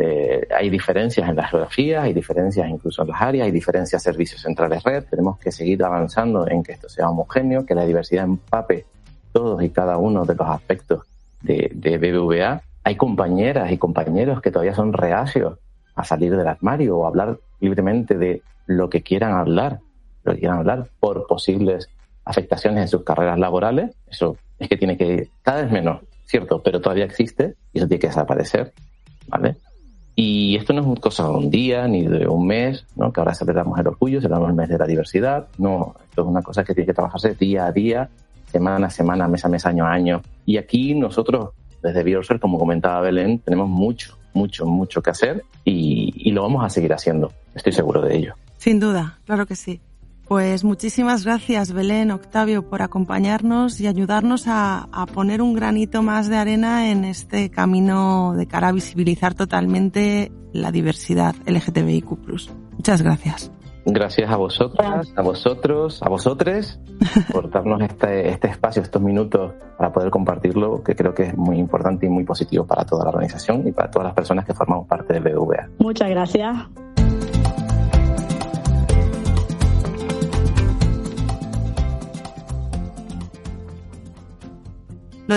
Eh, 0.00 0.46
hay 0.54 0.70
diferencias 0.70 1.28
en 1.28 1.34
las 1.34 1.50
geografías, 1.50 2.04
hay 2.04 2.12
diferencias 2.12 2.68
incluso 2.68 3.02
en 3.02 3.08
las 3.08 3.20
áreas, 3.20 3.46
hay 3.46 3.50
diferencias 3.50 4.02
servicios 4.02 4.40
centrales 4.40 4.82
red. 4.84 5.04
Tenemos 5.10 5.38
que 5.38 5.50
seguir 5.50 5.82
avanzando 5.82 6.48
en 6.48 6.62
que 6.62 6.72
esto 6.72 6.88
sea 6.88 7.10
homogéneo, 7.10 7.66
que 7.66 7.74
la 7.74 7.84
diversidad 7.84 8.24
empape 8.24 8.86
todos 9.32 9.62
y 9.62 9.70
cada 9.70 9.98
uno 9.98 10.24
de 10.24 10.36
los 10.36 10.48
aspectos 10.48 11.02
de, 11.42 11.70
de 11.74 11.98
BBVA. 11.98 12.62
Hay 12.84 12.96
compañeras 12.96 13.72
y 13.72 13.78
compañeros 13.78 14.40
que 14.40 14.52
todavía 14.52 14.74
son 14.74 14.92
reacios 14.92 15.58
a 15.96 16.04
salir 16.04 16.36
del 16.36 16.46
armario 16.46 16.98
o 16.98 17.06
hablar 17.06 17.38
libremente 17.60 18.16
de 18.16 18.42
lo 18.66 18.88
que 18.88 19.02
quieran 19.02 19.32
hablar, 19.32 19.80
lo 20.22 20.32
que 20.32 20.38
quieran 20.38 20.58
hablar 20.58 20.86
por 21.00 21.26
posibles 21.26 21.88
afectaciones 22.24 22.82
en 22.82 22.88
sus 22.88 23.02
carreras 23.02 23.38
laborales. 23.38 23.96
Eso 24.06 24.36
es 24.60 24.68
que 24.68 24.76
tiene 24.76 24.96
que 24.96 25.28
cada 25.42 25.62
vez 25.62 25.72
menos, 25.72 26.02
cierto, 26.24 26.62
pero 26.62 26.80
todavía 26.80 27.04
existe 27.04 27.56
y 27.72 27.78
eso 27.78 27.88
tiene 27.88 28.00
que 28.00 28.06
desaparecer, 28.08 28.72
¿vale? 29.26 29.56
Y 30.20 30.56
esto 30.56 30.72
no 30.72 30.94
es 30.94 30.98
cosa 30.98 31.28
de 31.28 31.30
un 31.30 31.48
día 31.48 31.86
ni 31.86 32.04
de 32.04 32.26
un 32.26 32.44
mes, 32.44 32.84
¿no? 32.96 33.12
que 33.12 33.20
ahora 33.20 33.36
celebramos 33.36 33.78
el 33.78 33.86
orgullo, 33.86 34.20
celebramos 34.20 34.50
el 34.50 34.56
mes 34.56 34.68
de 34.68 34.76
la 34.76 34.84
diversidad. 34.84 35.46
No, 35.58 35.94
esto 36.10 36.22
es 36.22 36.26
una 36.26 36.42
cosa 36.42 36.64
que 36.64 36.74
tiene 36.74 36.86
que 36.86 36.92
trabajarse 36.92 37.36
día 37.36 37.66
a 37.66 37.70
día, 37.70 38.08
semana 38.50 38.88
a 38.88 38.90
semana, 38.90 39.28
mes 39.28 39.44
a 39.44 39.48
mes, 39.48 39.64
año 39.64 39.86
a 39.86 39.92
año. 39.92 40.20
Y 40.44 40.56
aquí 40.56 40.96
nosotros, 40.96 41.50
desde 41.84 42.02
Bioser, 42.02 42.40
como 42.40 42.58
comentaba 42.58 43.00
Belén, 43.00 43.38
tenemos 43.38 43.68
mucho, 43.68 44.18
mucho, 44.34 44.66
mucho 44.66 45.00
que 45.00 45.10
hacer 45.10 45.44
y, 45.64 46.12
y 46.16 46.32
lo 46.32 46.42
vamos 46.42 46.64
a 46.64 46.68
seguir 46.68 46.92
haciendo. 46.92 47.30
Estoy 47.54 47.72
seguro 47.72 48.02
de 48.02 48.16
ello. 48.16 48.34
Sin 48.56 48.80
duda, 48.80 49.20
claro 49.24 49.46
que 49.46 49.54
sí. 49.54 49.80
Pues 50.28 50.62
muchísimas 50.62 51.24
gracias, 51.24 51.72
Belén, 51.72 52.10
Octavio, 52.10 52.68
por 52.68 52.82
acompañarnos 52.82 53.80
y 53.80 53.86
ayudarnos 53.86 54.46
a, 54.46 54.86
a, 54.92 55.06
poner 55.06 55.40
un 55.40 55.54
granito 55.54 56.02
más 56.02 56.28
de 56.28 56.36
arena 56.36 56.90
en 56.90 57.06
este 57.06 57.50
camino 57.50 58.34
de 58.36 58.46
cara 58.46 58.68
a 58.68 58.72
visibilizar 58.72 59.34
totalmente 59.34 60.30
la 60.52 60.70
diversidad 60.70 61.34
LGTBIQ. 61.46 62.10
Muchas 62.72 63.00
gracias. 63.00 63.50
Gracias 63.90 64.30
a 64.30 64.36
vosotras, 64.36 65.12
a 65.16 65.22
vosotros, 65.22 66.02
a 66.02 66.10
vosotres, 66.10 66.78
por 67.32 67.50
darnos 67.50 67.80
este, 67.80 68.28
este 68.28 68.48
espacio, 68.48 68.82
estos 68.82 69.00
minutos 69.00 69.54
para 69.78 69.92
poder 69.92 70.10
compartirlo, 70.10 70.82
que 70.82 70.94
creo 70.94 71.14
que 71.14 71.22
es 71.22 71.36
muy 71.36 71.58
importante 71.58 72.04
y 72.04 72.10
muy 72.10 72.24
positivo 72.24 72.66
para 72.66 72.84
toda 72.84 73.04
la 73.04 73.10
organización 73.10 73.66
y 73.66 73.72
para 73.72 73.90
todas 73.90 74.06
las 74.06 74.14
personas 74.14 74.44
que 74.44 74.52
formamos 74.52 74.86
parte 74.86 75.14
de 75.14 75.20
BVA. 75.20 75.70
Muchas 75.78 76.10
gracias. 76.10 76.54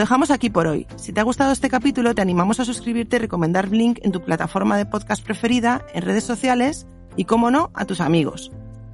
Dejamos 0.02 0.32
aquí 0.32 0.50
por 0.50 0.68
hoy. 0.68 0.88
Si 0.96 1.14
te 1.14 1.20
ha 1.20 1.24
gustado 1.24 1.52
este 1.52 1.70
capítulo, 1.70 2.16
te 2.16 2.22
animamos 2.22 2.60
a 2.60 2.66
suscribirte 2.66 3.18
y 3.18 3.20
recomendar 3.20 3.70
Blink 3.70 4.00
en 4.02 4.12
tu 4.12 4.22
plataforma 4.22 4.76
de 4.76 4.88
podcast 4.88 5.24
preferida, 5.24 5.86
en 5.94 6.02
redes 6.02 6.24
sociales 6.24 6.88
y, 7.16 7.26
como 7.26 7.52
no, 7.52 7.70
a 7.76 7.86
tus 7.86 8.02
amigos. 8.02 8.52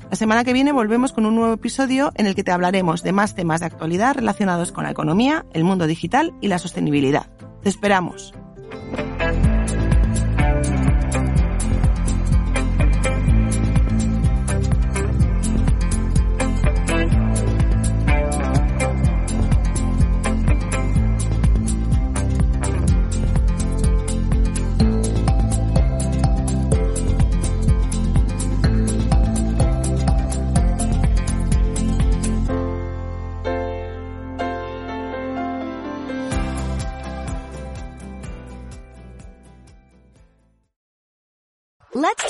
La 0.10 0.18
semana 0.18 0.44
que 0.44 0.54
viene 0.54 0.72
volvemos 0.72 1.14
con 1.14 1.26
un 1.26 1.36
nuevo 1.36 1.54
episodio 1.54 2.12
en 2.16 2.28
el 2.28 2.36
que 2.36 2.44
te 2.44 2.52
hablaremos 2.52 3.04
de 3.04 3.14
más 3.14 3.36
temas 3.36 3.62
de 3.62 3.68
actualidad 3.68 4.16
relacionados 4.16 4.72
con 4.72 4.84
la 4.84 4.92
economía, 4.92 5.46
el 5.54 5.64
mundo 5.64 5.88
digital 5.88 6.34
y 6.42 6.50
la 6.50 6.60
sostenibilidad. 6.60 7.28
Te 7.64 7.70
esperamos. 7.70 8.34